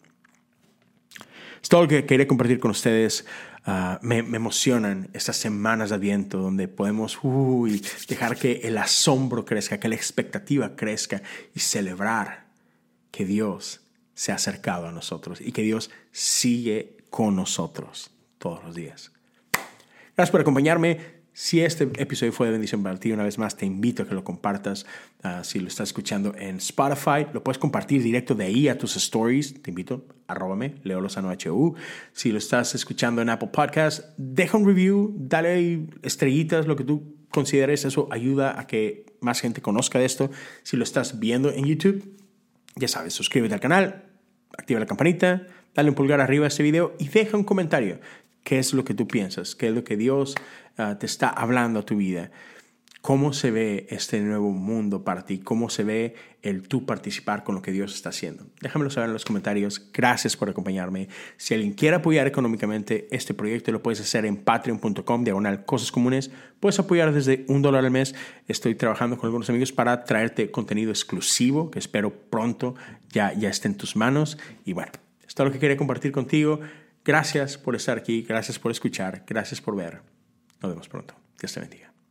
Es 1.61 1.69
todo 1.69 1.84
lo 1.84 1.88
que 1.88 2.05
quería 2.05 2.28
compartir 2.28 2.59
con 2.59 2.71
ustedes. 2.71 3.26
Ah, 3.65 3.99
me, 4.01 4.19
emocionan 4.19 5.09
estas 5.13 5.36
semanas 5.36 5.89
de 5.89 5.95
Adviento 5.95 6.38
donde 6.39 6.69
podemos 6.69 7.19
dejar 8.07 8.38
que 8.38 8.61
el 8.63 8.78
asombro 8.78 9.45
crezca, 9.45 9.80
que 9.80 9.89
la 9.89 9.95
expectativa 9.95 10.76
crezca 10.76 11.21
y 11.53 11.59
celebrar 11.59 12.45
que 13.11 13.26
Dios 13.26 13.82
se 14.13 14.32
ha 14.32 14.36
acercado 14.36 14.88
a 14.88 14.91
nosotros 14.91 15.41
y 15.41 15.51
que 15.51 15.61
Dios 15.61 15.91
sigue 16.11 16.97
con 17.09 17.36
nosotros 17.36 18.11
todos 18.38 18.63
los 18.63 18.76
días. 18.76 19.11
Gracias 20.15 20.32
por 20.32 20.41
acompañarme. 20.41 21.22
Si 21.36 21.61
este 21.61 21.86
episodio 21.97 22.31
fue 22.31 22.45
de 22.45 22.51
bendición 22.51 22.84
para 22.84 22.99
ti, 22.99 23.11
una 23.11 23.23
vez 23.23 23.39
más 23.39 23.57
te 23.57 23.65
invito 23.65 24.03
a 24.03 24.07
que 24.07 24.13
lo 24.13 24.23
compartas. 24.23 24.86
Ah, 25.23 25.43
si 25.43 25.59
lo 25.59 25.67
estás 25.67 25.89
escuchando 25.89 26.36
en 26.38 26.57
Spotify, 26.57 27.25
lo 27.34 27.43
puedes 27.43 27.57
compartir 27.57 28.03
directo 28.03 28.36
de 28.36 28.45
ahí 28.45 28.67
a 28.67 28.77
tus 28.77 28.95
stories. 28.97 29.63
Te 29.63 29.71
invito, 29.71 30.05
arróbame, 30.27 30.75
Leo 30.84 31.01
Lozano 31.01 31.31
HU. 31.31 31.73
Si 32.11 32.31
lo 32.31 32.38
estás 32.38 32.75
escuchando 32.75 33.23
en 33.23 33.29
Apple 33.29 33.49
Podcast, 33.51 34.15
deja 34.17 34.57
un 34.57 34.67
review, 34.67 35.15
dale 35.17 35.88
estrellitas, 36.03 36.67
lo 36.67 36.75
que 36.75 36.84
tú 36.84 37.15
consideres. 37.31 37.84
Eso 37.84 38.07
ayuda 38.11 38.59
a 38.59 38.67
que 38.67 39.07
más 39.19 39.41
gente 39.41 39.59
conozca 39.59 39.97
de 39.97 40.05
esto. 40.05 40.29
Si 40.61 40.77
lo 40.77 40.84
estás 40.84 41.19
viendo 41.19 41.51
en 41.51 41.65
YouTube, 41.65 42.15
ya 42.75 42.88
sabes, 42.88 43.13
suscríbete 43.13 43.55
al 43.55 43.59
canal, 43.59 44.05
activa 44.55 44.79
la 44.79 44.86
campanita, 44.86 45.47
dale 45.73 45.89
un 45.89 45.95
pulgar 45.95 46.21
arriba 46.21 46.45
a 46.45 46.49
este 46.49 46.61
video 46.61 46.93
y 46.99 47.07
deja 47.07 47.36
un 47.36 47.43
comentario 47.43 47.99
qué 48.43 48.59
es 48.59 48.73
lo 48.73 48.83
que 48.83 48.93
tú 48.93 49.07
piensas, 49.07 49.55
qué 49.55 49.67
es 49.67 49.73
lo 49.73 49.83
que 49.83 49.97
Dios 49.97 50.35
ah, 50.77 50.97
te 50.99 51.05
está 51.05 51.29
hablando 51.29 51.79
a 51.79 51.85
tu 51.85 51.97
vida. 51.97 52.31
¿Cómo 53.03 53.33
se 53.33 53.51
ve 53.51 53.85
este 53.89 54.21
nuevo 54.21 54.51
mundo 54.51 55.03
para 55.03 55.25
ti? 55.25 55.39
¿Cómo 55.39 55.69
se 55.69 55.83
ve 55.83 56.15
el 56.41 56.69
tú 56.69 56.85
participar 56.85 57.43
con 57.43 57.53
lo 57.53 57.61
que 57.61 57.73
Dios 57.73 57.93
está 57.93 58.07
haciendo? 58.07 58.45
Déjamelo 58.61 58.89
saber 58.89 59.09
en 59.09 59.13
los 59.13 59.25
comentarios. 59.25 59.89
Gracias 59.91 60.37
por 60.37 60.49
acompañarme. 60.49 61.09
Si 61.35 61.53
alguien 61.53 61.73
quiere 61.73 61.97
apoyar 61.97 62.27
económicamente 62.27 63.09
este 63.11 63.33
proyecto, 63.33 63.73
lo 63.73 63.83
puedes 63.83 63.99
hacer 63.99 64.25
en 64.25 64.37
patreon.com, 64.37 65.25
diagonal 65.25 65.65
cosas 65.65 65.91
comunes. 65.91 66.31
Puedes 66.61 66.79
apoyar 66.79 67.11
desde 67.11 67.43
un 67.49 67.61
dólar 67.61 67.83
al 67.83 67.91
mes. 67.91 68.15
Estoy 68.47 68.73
trabajando 68.75 69.17
con 69.17 69.27
algunos 69.27 69.49
amigos 69.49 69.73
para 69.73 70.05
traerte 70.05 70.49
contenido 70.49 70.89
exclusivo 70.89 71.71
que 71.71 71.79
espero 71.79 72.09
pronto 72.09 72.75
ya, 73.09 73.33
ya 73.33 73.49
esté 73.49 73.67
en 73.67 73.75
tus 73.75 73.97
manos. 73.97 74.37
Y 74.63 74.71
bueno, 74.71 74.93
esto 75.27 75.43
es 75.43 75.47
lo 75.47 75.51
que 75.51 75.59
quería 75.59 75.75
compartir 75.75 76.13
contigo. 76.13 76.61
Gracias 77.05 77.57
por 77.57 77.75
estar 77.75 77.97
aquí, 77.97 78.21
gracias 78.21 78.59
por 78.59 78.71
escuchar, 78.71 79.23
gracias 79.27 79.61
por 79.61 79.75
ver. 79.75 80.01
Nos 80.61 80.71
vemos 80.71 80.87
pronto. 80.87 81.15
Dios 81.39 81.53
te 81.53 81.59
bendiga. 81.59 81.92